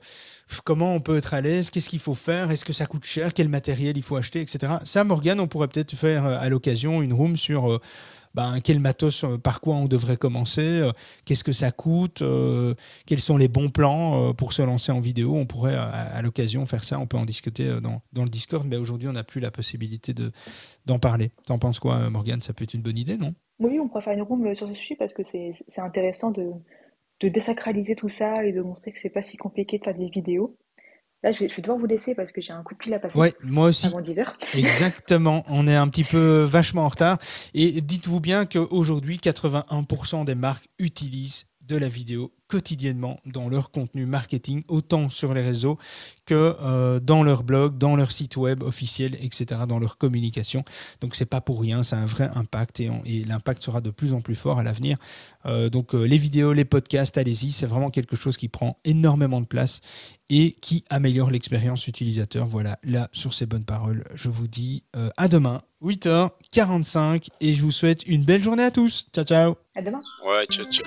[0.65, 3.33] comment on peut être à l'aise, qu'est-ce qu'il faut faire, est-ce que ça coûte cher,
[3.33, 4.75] quel matériel il faut acheter, etc.
[4.85, 7.81] Ça, Morgane, on pourrait peut-être faire euh, à l'occasion une room sur
[8.35, 10.91] ben, quel matos, par quoi on devrait commencer,
[11.25, 12.23] qu'est-ce que ça coûte,
[13.07, 15.37] quels sont les bons plans pour se lancer en vidéo.
[15.37, 19.09] On pourrait à, l'occasion faire ça, on peut en discuter dans, le Discord, mais aujourd'hui
[19.09, 20.15] on n'a plus la possibilité
[20.87, 21.31] d'en parler.
[21.45, 22.41] T'en penses quoi, Morgane?
[22.41, 23.35] Ça peut être une bonne idée, non?
[23.63, 26.51] Oui, on pourrait faire une room sur ce sujet parce que c'est intéressant de,
[27.21, 30.09] de désacraliser tout ça et de montrer que c'est pas si compliqué de faire des
[30.09, 30.57] vidéos.
[31.23, 32.95] Là, je vais, je vais devoir vous laisser parce que j'ai un coup de pile
[32.95, 33.17] à passer.
[33.17, 33.87] Oui, moi aussi.
[33.87, 34.37] Avant 10 heures.
[34.55, 35.45] Exactement.
[35.49, 37.19] On est un petit peu vachement en retard.
[37.55, 44.05] Et dites-vous bien qu'aujourd'hui, 81% des marques utilisent de la vidéo quotidiennement dans leur contenu
[44.05, 45.79] marketing, autant sur les réseaux
[46.27, 50.63] que euh, dans leur blog, dans leur site web officiel, etc., dans leur communication.
[51.01, 52.91] Donc c'est pas pour rien, c'est un vrai impact et,
[53.25, 54.99] l'impact sera de plus en plus fort à l'avenir.
[55.47, 59.41] Euh, donc euh, les vidéos, les podcasts, allez-y, c'est vraiment quelque chose qui prend énormément
[59.41, 59.81] de place
[60.29, 62.47] et qui améliore l'expérience utilisateur.
[62.47, 64.83] Voilà, là, sur ces bonnes paroles, je vous dis
[65.17, 69.07] à demain, 8h45, et je vous souhaite une belle journée à tous.
[69.13, 69.55] Ciao, ciao.
[69.75, 70.01] À demain.
[70.25, 70.87] Ouais, ciao, ciao.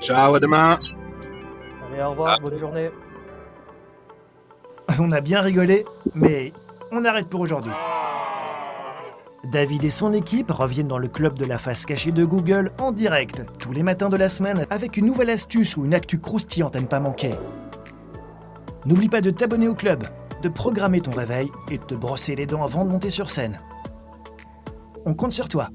[0.00, 0.78] Ciao, à demain.
[1.92, 2.42] Allez, au revoir, ah.
[2.42, 2.90] bonne journée.
[4.98, 6.52] On a bien rigolé, mais
[6.92, 7.72] on arrête pour aujourd'hui.
[9.52, 12.92] David et son équipe reviennent dans le club de la face cachée de Google en
[12.92, 16.74] direct, tous les matins de la semaine, avec une nouvelle astuce ou une actu croustillante
[16.74, 17.34] à ne pas manquer.
[18.86, 20.04] N'oublie pas de t'abonner au club,
[20.42, 23.60] de programmer ton réveil et de te brosser les dents avant de monter sur scène
[25.06, 25.70] on compte sur toi.